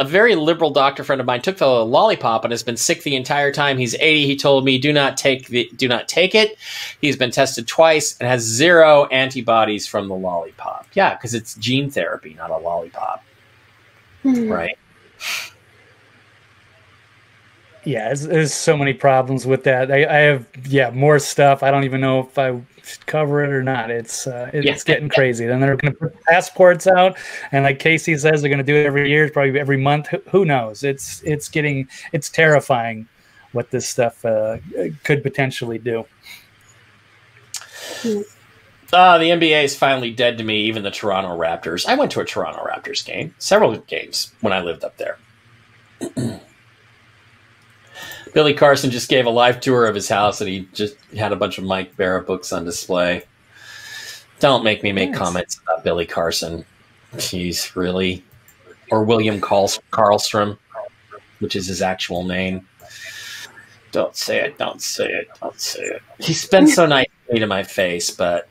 [0.00, 3.16] a very liberal doctor friend of mine took the lollipop and has been sick the
[3.16, 3.78] entire time.
[3.78, 4.26] He's 80.
[4.26, 6.56] He told me, "Do not take the, do not take it."
[7.00, 10.86] He's been tested twice and has zero antibodies from the lollipop.
[10.94, 13.24] Yeah, because it's gene therapy, not a lollipop,
[14.22, 14.48] Hmm.
[14.48, 14.78] right?
[17.84, 19.90] Yeah, there's, there's so many problems with that.
[19.90, 21.62] I, I have yeah more stuff.
[21.62, 23.90] I don't even know if I should cover it or not.
[23.90, 24.72] It's uh, it- Yeah.
[24.72, 25.46] it's getting crazy.
[25.46, 27.16] Then they're going to put passports out,
[27.52, 30.08] and like Casey says, they're going to do it every year, probably every month.
[30.08, 30.82] Who, who knows?
[30.84, 33.08] It's it's getting it's terrifying
[33.52, 34.58] what this stuff uh,
[35.04, 36.04] could potentially do.
[38.92, 41.86] Uh, the NBA is finally dead to me, even the Toronto Raptors.
[41.86, 45.18] I went to a Toronto Raptors game, several games when I lived up there.
[48.34, 51.36] Billy Carson just gave a live tour of his house and he just had a
[51.36, 53.24] bunch of Mike Bara books on display.
[54.40, 56.64] Don't make me make comments about Billy Carson.
[57.14, 58.24] Jeez, really?
[58.90, 60.58] Or William Carl- Carlstrom,
[61.40, 62.66] which is his actual name.
[63.90, 66.02] Don't say it, don't say it, don't say it.
[66.18, 68.48] He's been so nice to me to my face, but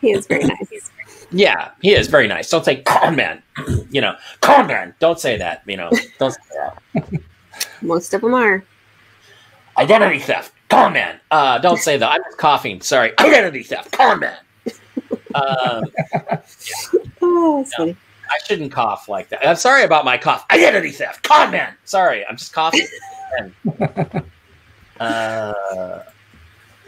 [0.00, 0.90] He is very nice.
[1.32, 2.48] yeah, he is very nice.
[2.48, 3.42] Don't say con man.
[3.90, 4.94] you know, con man.
[5.00, 5.62] Don't say that.
[5.66, 6.40] You know, don't say
[6.94, 7.22] that.
[7.82, 8.64] Most of them are.
[9.78, 10.52] Identity theft.
[10.68, 11.20] Con man.
[11.30, 12.10] Uh, don't say that.
[12.10, 12.80] I'm just coughing.
[12.80, 13.12] Sorry.
[13.20, 13.92] Identity theft.
[13.92, 14.36] Con man.
[15.34, 15.84] Um,
[17.22, 17.96] Oh, that's funny.
[18.28, 19.46] I shouldn't cough like that.
[19.46, 20.44] I'm sorry about my cough.
[20.50, 21.22] Identity theft.
[21.22, 21.74] Con man.
[21.84, 22.24] Sorry.
[22.26, 22.86] I'm just coughing.
[25.00, 26.02] uh,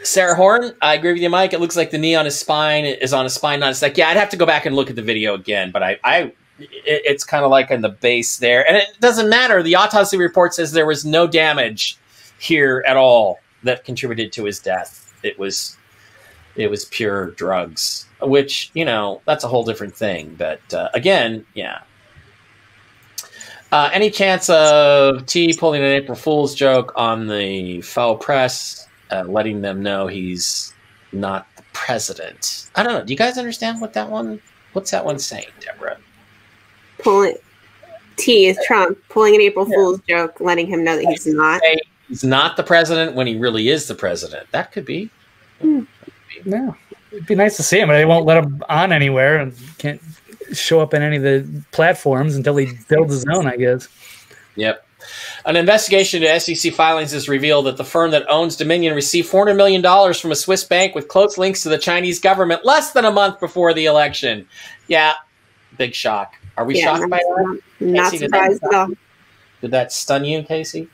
[0.03, 1.53] Sarah Horn, I agree with you, Mike.
[1.53, 3.97] It looks like the knee on his spine is on his spine, not his neck.
[3.97, 6.17] Yeah, I'd have to go back and look at the video again, but I, I
[6.59, 9.61] it, it's kind of like in the base there, and it doesn't matter.
[9.61, 11.97] The autopsy report says there was no damage
[12.39, 15.13] here at all that contributed to his death.
[15.23, 15.77] It was,
[16.55, 20.35] it was pure drugs, which you know that's a whole different thing.
[20.37, 21.81] But uh, again, yeah.
[23.71, 29.23] Uh, any chance of T pulling an April Fool's joke on the foul press, uh,
[29.27, 30.73] letting them know he's
[31.11, 32.69] not the president?
[32.75, 33.03] I don't know.
[33.03, 34.41] Do you guys understand what that one?
[34.73, 35.97] What's that one saying, Deborah?
[36.99, 37.35] Pulling
[38.19, 41.61] T is Trump pulling an April Fool's joke, letting him know that he's not.
[41.61, 41.79] Say
[42.09, 44.51] he's not the president when he really is the president.
[44.51, 45.09] That could be.
[45.61, 45.83] Hmm.
[46.43, 46.71] Yeah,
[47.11, 50.01] it'd be nice to see him, but they won't let him on anywhere and can't
[50.51, 53.47] show up in any of the platforms until he builds his own.
[53.47, 53.87] I guess.
[54.55, 54.85] Yep.
[55.45, 59.55] An investigation into SEC filings has revealed that the firm that owns Dominion received $400
[59.55, 59.81] million
[60.13, 63.39] from a Swiss bank with close links to the Chinese government less than a month
[63.39, 64.45] before the election.
[64.87, 65.13] Yeah,
[65.77, 66.35] big shock.
[66.57, 67.61] Are we Yeah, shocked by that?
[67.79, 68.89] not, not Casey, did that surprised at all.
[69.61, 70.89] Did that stun you, Casey?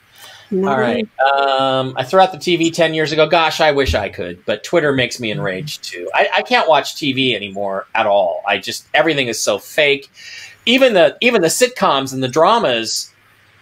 [0.63, 1.07] All right.
[1.19, 3.27] Um, I threw out the TV 10 years ago.
[3.27, 6.09] Gosh, I wish I could, but Twitter makes me enraged too.
[6.13, 8.41] I, I can't watch TV anymore at all.
[8.47, 10.09] I just everything is so fake.
[10.65, 13.11] Even the even the sitcoms and the dramas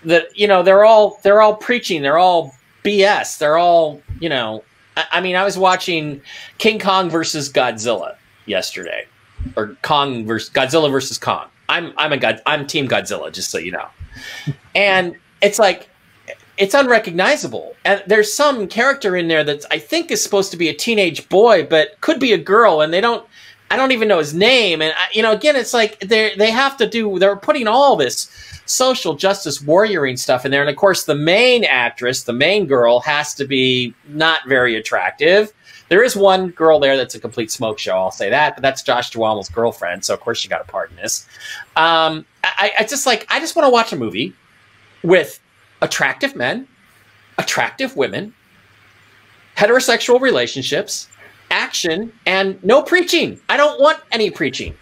[0.05, 2.01] that you know they're all they're all preaching.
[2.01, 3.37] They're all BS.
[3.37, 4.63] They're all you know.
[4.95, 6.21] I, I mean, I was watching
[6.57, 8.15] King Kong versus Godzilla
[8.45, 9.07] yesterday,
[9.55, 11.47] or Kong versus Godzilla versus Kong.
[11.69, 12.41] I'm I'm a God.
[12.45, 13.87] I'm Team Godzilla, just so you know.
[14.75, 15.89] And it's like
[16.57, 17.75] it's unrecognizable.
[17.85, 21.27] And there's some character in there that I think is supposed to be a teenage
[21.29, 23.27] boy, but could be a girl, and they don't.
[23.71, 24.83] I don't even know his name.
[24.83, 27.17] And I, you know, again, it's like they they have to do.
[27.17, 28.29] They're putting all this
[28.65, 32.99] social justice warrioring stuff in there, and of course, the main actress, the main girl,
[32.99, 35.51] has to be not very attractive.
[35.89, 37.95] There is one girl there that's a complete smoke show.
[37.97, 40.91] I'll say that, but that's Josh Duhamel's girlfriend, so of course she got a part
[40.91, 41.27] in this.
[41.75, 44.33] Um, I, I just like I just want to watch a movie
[45.03, 45.39] with
[45.83, 46.67] attractive men,
[47.37, 48.33] attractive women,
[49.55, 51.09] heterosexual relationships,
[51.51, 53.39] action and no preaching.
[53.49, 54.73] I don't want any preaching.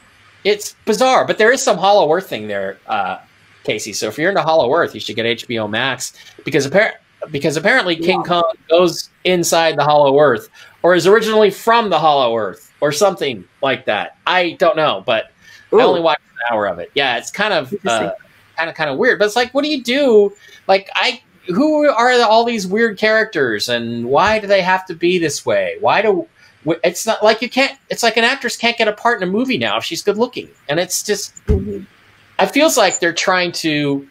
[0.46, 3.20] It's bizarre, but there is some Hollow Earth thing there, uh,
[3.64, 3.94] Casey.
[3.94, 6.14] So if you're into Hollow Earth, you should get HBO Max
[6.46, 7.00] because apparently
[7.30, 10.50] because apparently King Kong goes inside the Hollow Earth
[10.82, 14.18] or is originally from the Hollow Earth or something like that.
[14.26, 15.32] I don't know, but
[15.72, 16.90] I only watched an hour of it.
[16.96, 18.14] Yeah, it's kind of uh.
[18.58, 19.20] Kind of kind of weird.
[19.20, 20.34] But it's like, what do you do?
[20.68, 25.18] Like, I who are all these weird characters, and why do they have to be
[25.20, 25.78] this way?
[25.80, 26.28] Why do
[26.84, 27.78] it's not like you can't?
[27.90, 30.18] It's like an actress can't get a part in a movie now if she's good
[30.18, 31.86] looking, and it's just Mhm.
[32.40, 34.08] it feels like they're trying to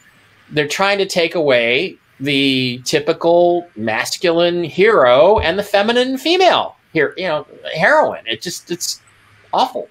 [0.51, 7.27] they're trying to take away the typical masculine hero and the feminine female here you
[7.27, 9.01] know heroine it just it's
[9.53, 9.89] awful.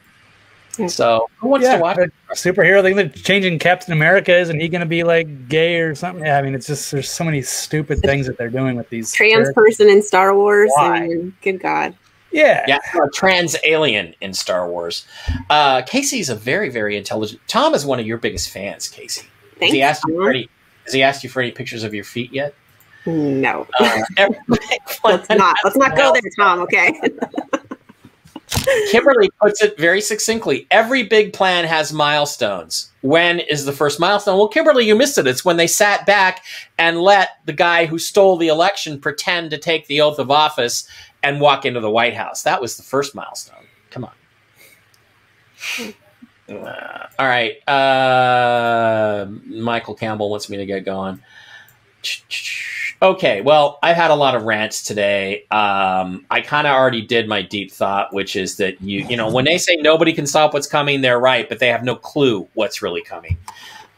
[0.87, 2.95] So who wants yeah, to watch but superhero thing.
[2.95, 4.37] They're changing Captain America.
[4.37, 6.25] Isn't he going to be like gay or something?
[6.25, 9.11] Yeah, I mean, it's just there's so many stupid things that they're doing with these
[9.11, 9.53] Trans characters.
[9.55, 10.71] person in Star Wars.
[10.75, 11.03] Why?
[11.03, 11.95] And, good God.
[12.31, 15.07] Yeah, yeah a trans alien in star wars
[15.49, 19.25] uh casey's a very very intelligent tom is one of your biggest fans casey
[19.59, 20.47] has he asked you for any
[20.83, 22.53] has he asked you for any pictures of your feet yet
[23.07, 23.65] No.
[23.79, 24.01] uh,
[25.03, 25.55] Let's not.
[25.63, 26.59] Let's not go there, Tom.
[26.59, 26.99] Okay.
[28.91, 30.67] Kimberly puts it very succinctly.
[30.71, 32.91] Every big plan has milestones.
[33.01, 34.37] When is the first milestone?
[34.37, 35.27] Well, Kimberly, you missed it.
[35.27, 36.43] It's when they sat back
[36.77, 40.87] and let the guy who stole the election pretend to take the oath of office
[41.23, 42.43] and walk into the White House.
[42.43, 43.65] That was the first milestone.
[43.89, 44.11] Come on.
[46.49, 47.67] Uh, all right.
[47.67, 51.21] Uh, Michael Campbell wants me to get going.
[53.01, 55.45] Okay, well, I've had a lot of rants today.
[55.51, 59.31] Um, I kind of already did my deep thought, which is that you, you know,
[59.31, 62.49] when they say nobody can stop what's coming, they're right, but they have no clue
[62.55, 63.37] what's really coming.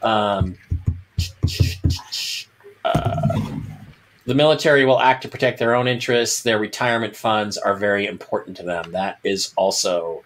[0.02, 0.56] Um,
[2.84, 3.50] uh,
[4.24, 6.44] the military will act to protect their own interests.
[6.44, 8.92] Their retirement funds are very important to them.
[8.92, 10.22] That is also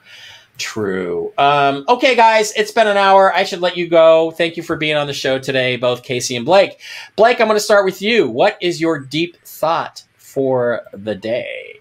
[0.59, 1.33] true.
[1.39, 3.33] Um, okay, guys, it's been an hour.
[3.33, 4.31] I should let you go.
[4.33, 6.81] Thank you for being on the show today, both Casey and Blake.
[7.17, 8.29] Blake, I'm going to start with you.
[8.29, 11.77] What is your deep thought for the day?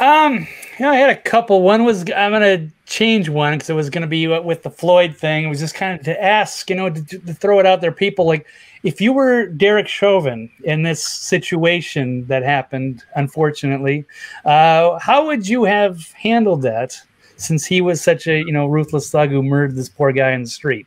[0.00, 0.46] Um,
[0.78, 1.60] you know, I had a couple.
[1.60, 5.44] One was I'm gonna change one because it was gonna be with the Floyd thing.
[5.44, 7.92] It was just kind of to ask, you know, to, to throw it out there.
[7.92, 8.46] People like,
[8.82, 14.06] if you were Derek Chauvin in this situation that happened, unfortunately,
[14.46, 16.98] uh, how would you have handled that?
[17.40, 20.42] Since he was such a you know ruthless thug who murdered this poor guy in
[20.42, 20.86] the street.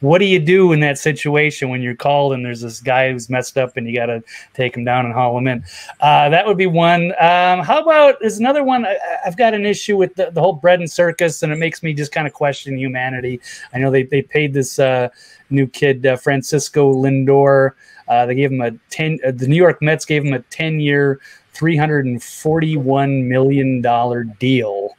[0.00, 3.28] What do you do in that situation when you're called and there's this guy who's
[3.28, 4.22] messed up and you got to
[4.54, 5.64] take him down and haul him in?
[6.00, 7.10] Uh, that would be one.
[7.20, 8.86] Um, how about there's another one?
[8.86, 11.82] I, I've got an issue with the, the whole bread and circus, and it makes
[11.82, 13.40] me just kind of question humanity.
[13.72, 15.08] I know they, they paid this uh,
[15.50, 17.72] new kid, uh, Francisco Lindor.
[18.06, 20.78] Uh, they gave him a 10, uh, the New York Mets gave him a 10
[20.78, 21.20] year,
[21.54, 24.96] $341 million deal.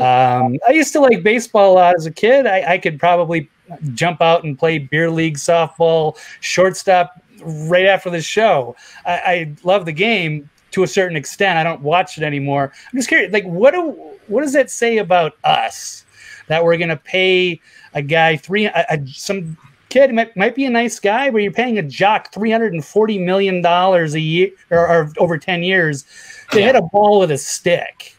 [0.00, 2.46] Um, I used to like baseball a lot as a kid.
[2.46, 3.48] I, I could probably
[3.94, 8.76] jump out and play beer league softball, shortstop right after the show.
[9.06, 11.58] I, I love the game to a certain extent.
[11.58, 12.72] I don't watch it anymore.
[12.92, 13.90] I'm just curious, like, what do
[14.28, 16.04] what does that say about us
[16.48, 17.60] that we're going to pay
[17.94, 19.56] a guy three a, a, some
[19.88, 22.84] kid might, might be a nice guy, but you're paying a jock three hundred and
[22.84, 26.04] forty million dollars a year or, or over ten years
[26.50, 26.66] to Yeah.
[26.66, 28.14] hit a ball with a stick.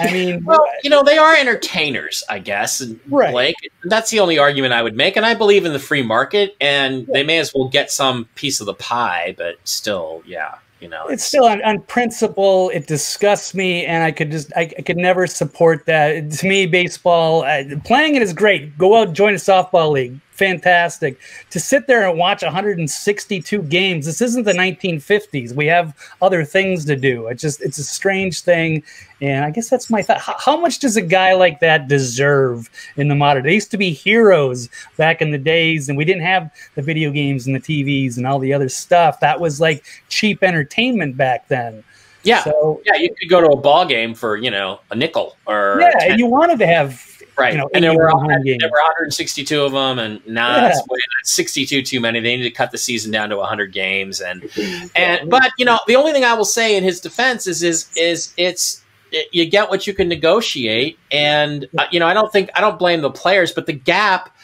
[0.00, 2.80] I mean, Well, you know, they are entertainers, I guess.
[2.80, 3.32] And Right.
[3.32, 5.16] Blake, that's the only argument I would make.
[5.16, 8.60] And I believe in the free market, and they may as well get some piece
[8.60, 12.70] of the pie, but still, yeah, you know, it's still on, on principle.
[12.70, 16.30] It disgusts me, and I could just I, I could never support that.
[16.30, 18.78] To me, baseball uh, playing it is great.
[18.78, 21.18] Go out, join a softball league, fantastic.
[21.50, 25.52] To sit there and watch 162 games, this isn't the 1950s.
[25.52, 27.26] We have other things to do.
[27.26, 28.82] It's just it's a strange thing,
[29.20, 30.20] and I guess that's my thought.
[30.20, 33.42] How, how much does a guy like that deserve in the modern?
[33.42, 37.10] They used to be heroes back in the days, and we didn't have the video
[37.10, 39.18] games and the TVs and all the other stuff.
[39.20, 41.82] That was like cheap entertainment back then.
[42.22, 42.44] yeah.
[42.44, 45.78] So yeah, you could go to a ball game for, you know, a nickel or
[45.80, 47.07] yeah, and you wanted to have
[47.38, 50.26] Right, you know, and there were, 81 home 100 there were 162 of them, and
[50.26, 50.60] now Yeah.
[50.62, 52.20] that's, way- that's 62 too many.
[52.20, 54.48] They need to cut the season down to 100 games, and
[54.96, 57.88] and but you know the only thing I will say in his defense is is
[57.96, 58.82] is it's
[59.12, 62.60] it, you get what you can negotiate, and uh, you know I don't think I
[62.60, 64.34] don't blame the players, but the gap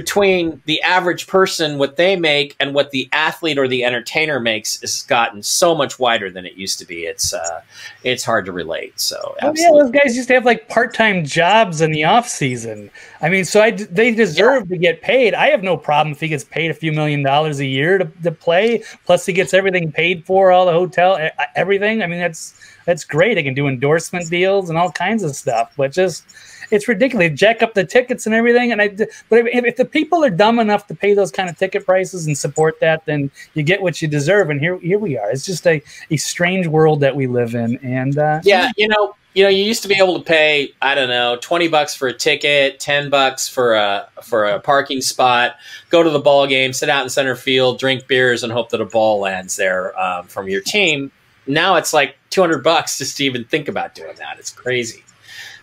[0.00, 4.80] between the average person, what they make, and what the athlete or the entertainer makes
[4.80, 7.04] has gotten so much wider than it used to be.
[7.04, 7.60] It's uh,
[8.02, 8.98] it's hard to relate.
[8.98, 12.90] So Oh, yeah, those guys used to have like part-time jobs in the off season.
[13.20, 15.34] I mean, so I they deserve to get paid.
[15.34, 18.06] I have no problem if he gets paid a few million dollars a year to,
[18.22, 18.82] to play.
[19.04, 21.18] Plus, he gets everything paid for, all the hotel,
[21.56, 22.02] everything.
[22.02, 23.34] I mean, that's that's great.
[23.34, 25.74] They can do endorsement deals and all kinds of stuff.
[25.76, 26.24] But just
[26.70, 27.38] it's ridiculous.
[27.38, 28.72] Jack up the tickets and everything.
[28.72, 31.58] And I, but if, if the people are dumb enough to pay those kind of
[31.58, 34.50] ticket prices and support that, then you get what you deserve.
[34.50, 35.30] And here, here we are.
[35.30, 37.76] It's just a, a strange world that we live in.
[37.78, 40.96] And uh, Yeah, you know, you know, you used to be able to pay, I
[40.96, 45.54] don't know, twenty bucks for a ticket, ten bucks for a for a parking spot,
[45.88, 48.80] go to the ball game, sit out in center field, drink beers, and hope that
[48.80, 51.12] a ball lands there um, from your team.
[51.46, 54.40] Now it's like two hundred bucks just to even think about doing that.
[54.40, 55.04] It's crazy.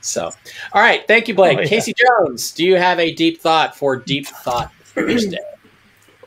[0.08, 0.32] So,
[0.74, 1.58] all right, thank you, Blake.
[1.58, 1.68] Oh, yeah.
[1.68, 5.40] Casey Jones, do you have a deep thought for Deep Thought Thursday?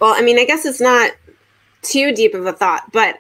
[0.01, 1.13] Well, I mean, I guess it's not
[1.83, 3.19] too deep of a thought, but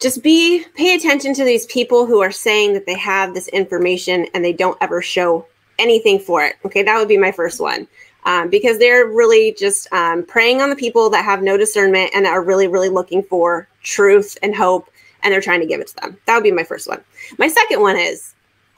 [0.00, 4.26] just be pay attention to these people who are saying that they have this information
[4.34, 5.46] and they don't ever show
[5.78, 6.56] anything for it.
[6.64, 7.86] Okay, that would be my first one.
[8.24, 12.26] Um, because they're really just um, preying on the people that have no discernment and
[12.26, 14.90] are really, really looking for truth and hope,
[15.22, 16.18] and they're trying to give it to them.
[16.26, 17.02] That would be my first one.
[17.38, 18.34] My second one is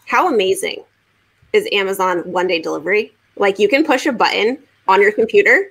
[0.06, 0.84] how amazing
[1.52, 3.14] is Amazon one day delivery?
[3.36, 5.70] Like you can push a button on your computer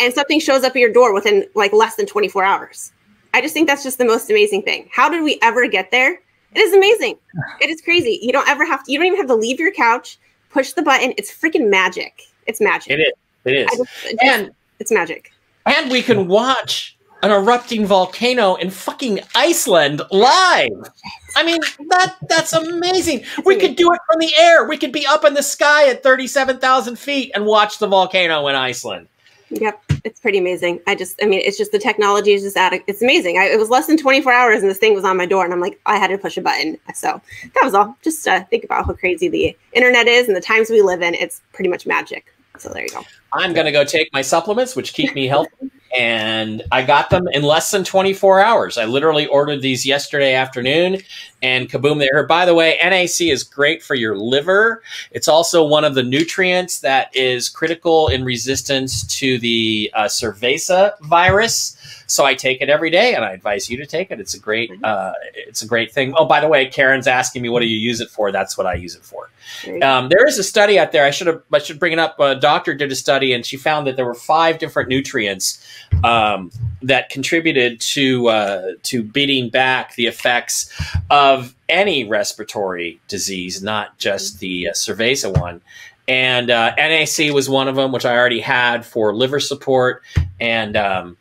[0.00, 2.92] and something shows up at your door within like less than 24 hours.
[3.34, 4.88] I just think that's just the most amazing thing.
[4.92, 6.20] How did we ever get there?
[6.54, 7.16] It is amazing.
[7.60, 8.18] It is crazy.
[8.22, 10.18] You don't ever have to, you don't even have to leave your couch,
[10.50, 11.14] push the button.
[11.16, 12.22] It's freaking magic.
[12.46, 12.92] It's magic.
[12.92, 13.12] It is.
[13.44, 13.78] It I is.
[13.78, 14.50] just, it just- And
[14.80, 15.32] it's magic.
[15.66, 20.90] and we can watch an erupting volcano in fucking Iceland live.
[21.36, 23.24] I mean, that that's amazing.
[23.44, 24.66] We could do it from the air.
[24.66, 28.56] We could be up in the sky at 37,000 feet and watch the volcano in
[28.56, 29.08] Iceland.
[29.50, 29.82] Yep.
[30.04, 30.80] It's pretty amazing.
[30.86, 33.38] I just, I mean, it's just the technology is just a, it's amazing.
[33.38, 35.52] I, it was less than 24 hours and this thing was on my door and
[35.52, 36.78] I'm like, I had to push a button.
[36.94, 37.20] So
[37.54, 37.94] that was all.
[38.02, 41.14] Just uh, think about how crazy the internet is and the times we live in.
[41.14, 42.34] It's pretty much magic.
[42.58, 43.02] So there you go.
[43.32, 45.70] I'm going to go take my supplements, which keep me healthy.
[45.96, 48.78] And I got them in less than 24 hours.
[48.78, 50.98] I literally ordered these yesterday afternoon,
[51.42, 52.26] and kaboom, they are.
[52.26, 54.82] By the way, NAC is great for your liver.
[55.10, 60.98] It's also one of the nutrients that is critical in resistance to the uh, cerveza
[61.00, 61.76] virus.
[62.12, 64.20] So I take it every day, and I advise you to take it.
[64.20, 66.12] It's a great, uh, it's a great thing.
[66.14, 68.66] Oh, by the way, Karen's asking me, "What do you use it for?" That's what
[68.66, 69.30] I use it for.
[69.64, 69.90] There you go.
[69.90, 71.06] Um, there is a study out there.
[71.06, 71.40] I should have.
[71.50, 72.20] I should bring it up.
[72.20, 75.66] A doctor did a study, and she found that there were five different nutrients
[76.04, 76.50] um,
[76.82, 80.70] that contributed to uh, to beating back the effects
[81.08, 85.62] of any respiratory disease, not just the uh, cerveza one.
[86.08, 90.02] And uh, NAC was one of them, which I already had for liver support,
[90.38, 91.16] and um,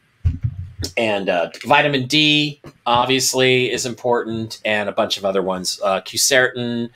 [0.98, 6.90] and uh, vitamin D obviously is important, and a bunch of other ones, uh, Quercetin,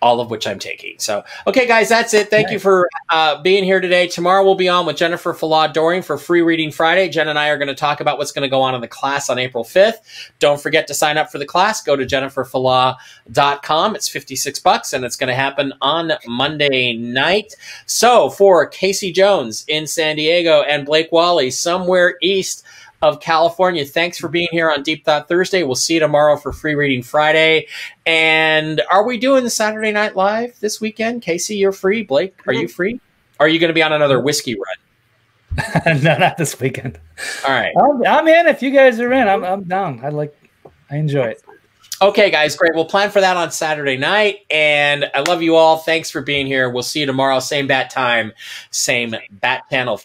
[0.00, 0.98] all of which I'm taking.
[0.98, 2.30] So, okay, guys, that's it.
[2.30, 4.06] Thank you for uh, being here today.
[4.06, 7.08] Tomorrow we'll be on with Jennifer Falad Doring for Free Reading Friday.
[7.08, 8.88] Jen and I are going to talk about what's going to go on in the
[8.88, 10.30] class on April 5th.
[10.38, 11.82] Don't forget to sign up for the class.
[11.82, 13.96] Go to jenniferfalad.com.
[13.96, 17.54] It's 56 bucks and it's going to happen on Monday night.
[17.86, 22.64] So, for Casey Jones in San Diego and Blake Wally somewhere east
[23.02, 23.84] of California.
[23.84, 25.62] Thanks for being here on Deep Thought Thursday.
[25.62, 27.68] We'll see you tomorrow for Free Reading Friday.
[28.06, 31.22] And are we doing the Saturday Night Live this weekend?
[31.22, 32.02] Casey, you're free.
[32.02, 33.00] Blake, are you free?
[33.40, 34.76] Are you going to be on another whiskey run?
[36.02, 36.98] no, not this weekend.
[37.46, 37.72] All right.
[37.76, 38.46] I'm, I'm in.
[38.46, 40.00] If you guys are in, I'm, I'm down.
[40.04, 40.34] I like,
[40.90, 41.42] I enjoy it.
[42.00, 42.74] Okay, guys, great.
[42.74, 44.46] We'll plan for that on Saturday night.
[44.50, 45.78] And I love you all.
[45.78, 46.70] Thanks for being here.
[46.70, 47.40] We'll see you tomorrow.
[47.40, 48.32] Same bat time,
[48.70, 50.00] same bat channel.